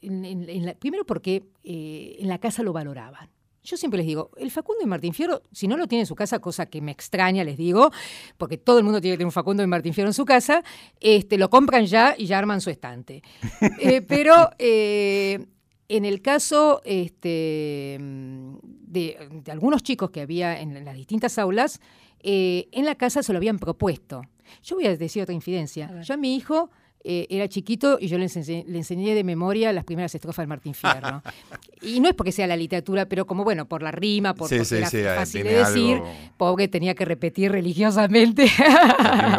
[0.79, 3.29] primero porque en la casa lo valoraban.
[3.63, 6.15] Yo siempre les digo, el Facundo y Martín Fierro, si no lo tiene en su
[6.15, 7.91] casa, cosa que me extraña, les digo,
[8.37, 10.63] porque todo el mundo tiene que tener un Facundo y Martín Fierro en su casa,
[10.99, 13.21] este, lo compran ya y ya arman su estante.
[13.79, 15.45] Eh, pero eh,
[15.89, 19.17] en el caso este, de,
[19.49, 21.81] algunos chicos que había en las distintas aulas,
[22.19, 24.23] eh, en la casa se lo habían propuesto.
[24.63, 26.01] Yo voy a decir otra infidencia.
[26.01, 26.69] Yo a mi hijo
[27.05, 31.21] eh, era chiquito y yo le enseñé, de memoria las primeras estrofas de Martín Fierro.
[31.81, 34.77] y no es porque sea la literatura, pero como bueno, por la rima, por porque
[34.77, 36.01] era fácil de decir,
[36.37, 38.49] pobre tenía que repetir religiosamente.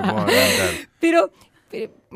[1.01, 1.31] pero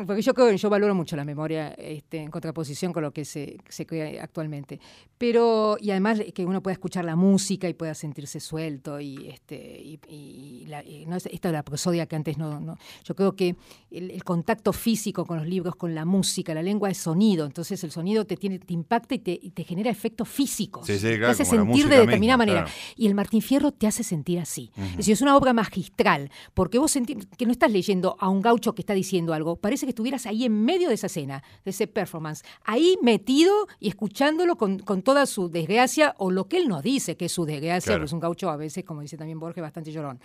[0.06, 3.86] porque yo, yo valoro mucho la memoria este, en contraposición con lo que se, se
[3.86, 4.80] crea actualmente.
[5.16, 9.56] Pero, y además que uno pueda escuchar la música y pueda sentirse suelto y, este,
[9.56, 12.78] y, la, no, esta es la prosodia que antes no, no.
[13.04, 13.56] Yo creo que
[13.90, 17.90] el, contacto físico con los libros, con la música, la lengua es sonido, entonces el
[17.90, 20.86] sonido te, tiene, te impacta y te, te genera efectos físicos.
[20.86, 22.66] te hace sentir de determinada manera.
[22.96, 24.70] Y el Martín Fierro te hace sentir así.
[24.76, 28.40] Es decir, es una obra magistral, porque vos sentís que no estás leyendo a un
[28.40, 31.70] gaucho que está diciendo algo, parece que estuvieras ahí en medio de esa escena, de
[31.70, 36.82] ese performance, ahí metido y escuchándolo con, toda su desgracia o lo que él nos
[36.82, 39.62] dice que es su desgracia, porque es un gaucho a veces, como dice también Borges,
[39.62, 40.20] bastante llorón.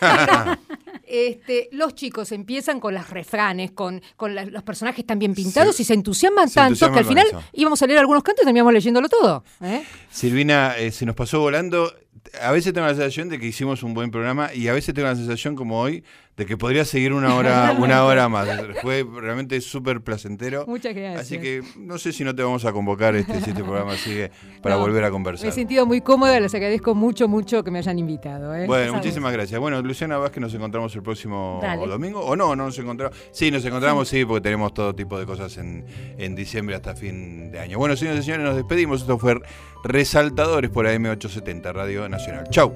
[1.06, 5.84] este, los chicos empiezan con las refranes, con, con los personajes tan bien pintados y
[5.84, 9.44] se entusiasman tanto que al final íbamos a leer algunos cantos y terminamos leyéndolo todo.
[9.62, 9.84] ¿eh?
[10.10, 11.92] Silvina, eh, se nos pasó volando.
[12.40, 15.06] A veces tengo la sensación de que hicimos un buen programa y a veces tengo
[15.06, 16.02] la sensación como hoy
[16.36, 18.48] de que podría seguir una hora, una hora más.
[18.82, 20.64] Fue realmente súper placentero.
[20.66, 21.20] Muchas gracias.
[21.20, 24.30] Así que no sé si no te vamos a convocar este, si este programa sigue
[24.62, 25.44] para volver a conversar.
[25.46, 28.54] Me he sentido muy cómoda, les agradezco mucho, mucho que me hayan invitado.
[28.54, 28.66] ¿eh?
[28.66, 29.60] Bueno, muchísimas gracias.
[29.60, 32.20] Bueno, Luciana Vázquez, nos encontramos el próximo domingo.
[32.20, 32.56] ¿O no?
[32.56, 33.16] ¿No nos encontramos?
[33.30, 35.84] Sí, nos encontramos, sí, porque tenemos todo tipo de cosas en,
[36.18, 37.78] en diciembre hasta fin de año.
[37.78, 39.02] Bueno, señores y señores, nos despedimos.
[39.02, 39.40] Esto fue
[39.84, 42.48] Resaltadores por AM870, Radio Nacional.
[42.50, 42.74] Chau.